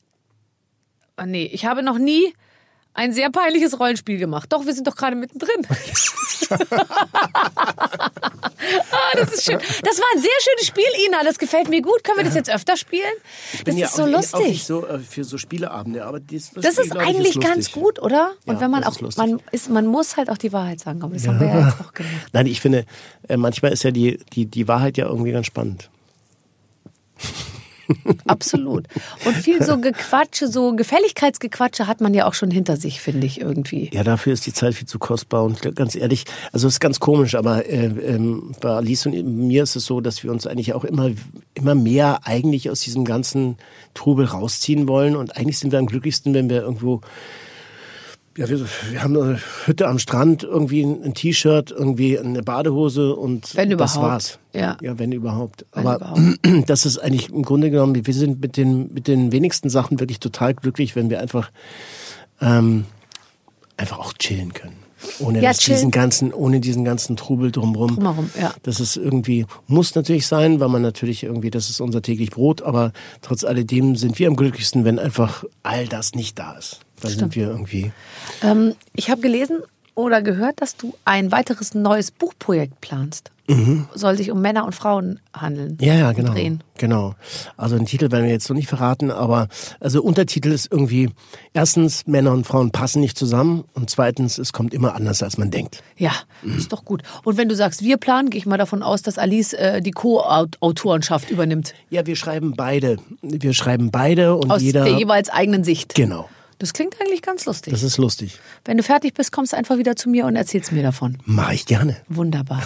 [1.16, 2.34] ah, nee, ich habe noch nie
[2.94, 4.52] ein sehr peinliches Rollenspiel gemacht.
[4.52, 5.66] Doch, wir sind doch gerade mittendrin.
[6.50, 6.58] ah,
[9.16, 9.60] das ist schön.
[9.84, 11.24] Das war ein sehr schönes Spiel, Ina.
[11.24, 12.04] Das gefällt mir gut.
[12.04, 13.04] Können wir das jetzt öfter spielen?
[13.66, 14.34] Das ja ist so lustig.
[14.34, 17.54] Auch nicht so äh, für so Spieleabende, aber dies, das Spiel, ist ich, eigentlich lustig.
[17.54, 18.32] ganz gut, oder?
[18.46, 20.80] Und Ja, wenn man das auch, ist man ist, man muss halt auch die Wahrheit
[20.80, 21.02] sagen.
[21.04, 22.28] Aber das haben wir ja jetzt auch gemacht.
[22.34, 22.86] Nein, ich finde,
[23.28, 25.90] äh, manchmal ist ja die, die, die Wahrheit ja irgendwie ganz spannend.
[28.28, 28.86] Absolut.
[29.26, 33.42] Und viel so Gequatsche, so Gefälligkeitsgequatsche hat man ja auch schon hinter sich, finde ich
[33.42, 33.90] irgendwie.
[33.94, 37.00] Ja, dafür ist die Zeit viel zu kostbar und ganz ehrlich, also es ist ganz
[37.00, 40.74] komisch, aber äh, ähm, bei Alice und mir ist es so, dass wir uns eigentlich
[40.74, 41.12] auch immer,
[41.54, 43.58] immer mehr eigentlich aus diesem ganzen
[43.94, 47.02] Trubel rausziehen wollen und eigentlich sind wir am glücklichsten, wenn wir irgendwo
[48.38, 53.16] Ja, wir, wir haben eine Hütte am Strand, irgendwie ein, ein T-Shirt, irgendwie eine Badehose
[53.16, 54.40] und Wenn das war's.
[54.54, 54.78] Ja.
[54.82, 55.66] ja, wenn überhaupt.
[55.74, 56.40] Wenn Aber überhaupt.
[56.70, 60.20] das ist eigentlich im Grunde genommen, wir sind mit den, mit den wenigsten Sachen wirklich
[60.20, 61.52] total glücklich, wenn wir einfach,
[62.42, 62.86] ähm,
[63.78, 64.78] einfach auch chillen können.
[65.20, 67.96] Ohne Ja, diesen ganzen, ohne diesen ganzen Trubel drumrum.
[67.96, 68.54] Drumherum, ja.
[68.64, 72.62] Das ist irgendwie, muss natürlich sein, weil man natürlich irgendwie, das ist unser täglich Brot,
[72.62, 72.92] aber
[73.22, 76.82] trotz alledem sind wir am glücklichsten, wenn einfach all das nicht da ist.
[77.02, 77.92] Dann sind wir irgendwie.
[78.44, 79.60] Ähm, ich habe gelesen
[79.96, 83.32] oder gehört, dass du ein weiteres neues Buchprojekt planst.
[83.96, 85.78] Soll sich um Männer und Frauen handeln.
[85.80, 85.86] Mhm.
[85.88, 86.34] Ja, ja, genau.
[86.34, 86.64] Drehen.
[86.78, 87.16] Genau.
[87.58, 89.48] Also den Titel werden wir jetzt noch nicht verraten, aber
[89.80, 91.10] also Untertitel ist irgendwie
[91.54, 95.52] erstens Männer und Frauen passen nicht zusammen und zweitens es kommt immer anders als man
[95.52, 95.84] denkt.
[95.98, 96.12] Ja,
[96.44, 96.58] Mhm.
[96.58, 97.02] ist doch gut.
[97.26, 99.92] Und wenn du sagst, wir planen, gehe ich mal davon aus, dass Alice äh, die
[99.92, 101.74] Co-Autorenschaft übernimmt.
[101.90, 102.98] Ja, wir schreiben beide.
[103.22, 105.96] Wir schreiben beide und Aus jeder der jeweils eigenen Sicht.
[105.96, 106.30] Genau.
[106.60, 107.72] Das klingt eigentlich ganz lustig.
[107.72, 108.38] Das ist lustig.
[108.66, 111.18] Wenn du fertig bist, kommst du einfach wieder zu mir und erzählst mir davon.
[111.26, 111.96] Mache ich gerne.
[112.10, 112.64] Wunderbar.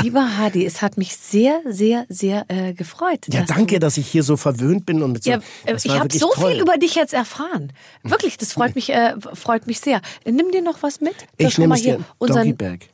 [0.00, 3.26] Lieber Hadi, es hat mich sehr, sehr, sehr äh, gefreut.
[3.32, 5.30] Ja, dass danke, Du, dass ich hier so verwöhnt bin und mit so.
[5.32, 6.52] ja, äh, das ich habe so toll.
[6.52, 7.72] viel über dich jetzt erfahren.
[8.04, 10.00] Wirklich, das freut mich, äh, freut mich sehr.
[10.24, 11.14] Nimm dir noch was mit.
[11.38, 11.96] Da Ich schau nehme mal es dir.
[11.96, 12.04] hier.
[12.18, 12.88] Unseren, Doggy-Bag.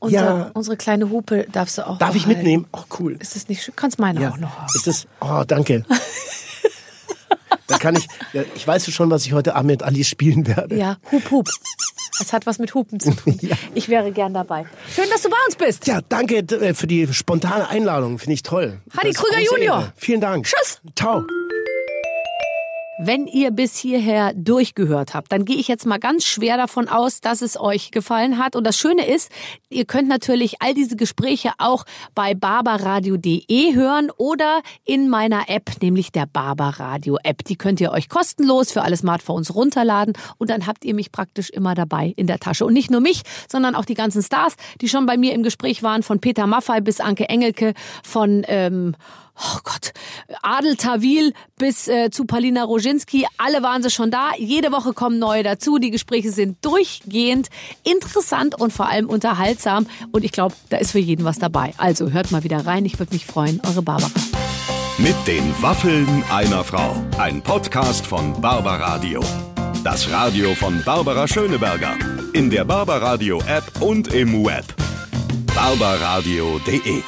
[0.00, 0.50] unser, Ja.
[0.54, 2.38] Unsere kleine Hupe darfst du auch Darf ich behalten.
[2.40, 2.66] mitnehmen?
[2.72, 3.16] Oh, cool.
[3.20, 3.74] Ist das nicht schön?
[3.76, 4.30] Kannst meine Ja.
[4.30, 4.66] auch noch haben.
[4.74, 5.06] Ist das?
[5.20, 5.84] Oh, danke.
[7.66, 8.06] da kann ich.
[8.32, 10.76] Ja, ich weiß schon, was ich heute Abend mit Alice spielen werde.
[10.76, 11.48] Ja, Hup, Hup.
[12.18, 13.38] Das hat was mit Hupen zu tun.
[13.74, 14.66] Ich wäre gern dabei.
[14.94, 15.86] Schön, dass du bei uns bist.
[15.86, 18.18] Ja, danke äh, für die spontane Einladung.
[18.18, 18.80] Finde ich toll.
[18.96, 19.92] Hadi Krüger Junior.
[19.96, 20.46] Vielen Dank.
[20.46, 20.80] Tschüss.
[20.94, 21.24] Ciao.
[23.04, 27.20] Wenn ihr bis hierher durchgehört habt, dann gehe ich jetzt mal ganz schwer davon aus,
[27.20, 28.54] dass es euch gefallen hat.
[28.54, 29.28] Und das Schöne ist,
[29.70, 31.84] ihr könnt natürlich all diese Gespräche auch
[32.14, 37.42] bei barbaradio.de hören oder in meiner App, nämlich der Barbaradio App.
[37.42, 41.50] Die könnt ihr euch kostenlos für alle Smartphones runterladen und dann habt ihr mich praktisch
[41.50, 42.64] immer dabei in der Tasche.
[42.64, 45.82] Und nicht nur mich, sondern auch die ganzen Stars, die schon bei mir im Gespräch
[45.82, 47.74] waren, von Peter Maffay bis Anke Engelke,
[48.04, 48.94] von ähm,
[49.38, 49.92] oh Gott,
[50.42, 54.30] Adel Tawil bis äh, zu Palina Roginski, alle waren sie schon da.
[54.38, 55.78] Jede Woche kommen neue dazu.
[55.78, 57.48] Die Gespräche sind durchgehend
[57.84, 59.86] interessant und vor allem unterhaltsam.
[60.10, 61.74] Und ich glaube, da ist für jeden was dabei.
[61.76, 62.84] Also hört mal wieder rein.
[62.84, 63.60] Ich würde mich freuen.
[63.66, 64.10] Eure Barbara.
[64.98, 66.94] Mit den Waffeln einer Frau.
[67.18, 69.20] Ein Podcast von Barbaradio.
[69.84, 71.96] Das Radio von Barbara Schöneberger.
[72.34, 74.64] In der Barbaradio App und im Web.
[75.54, 77.02] barbaradio.de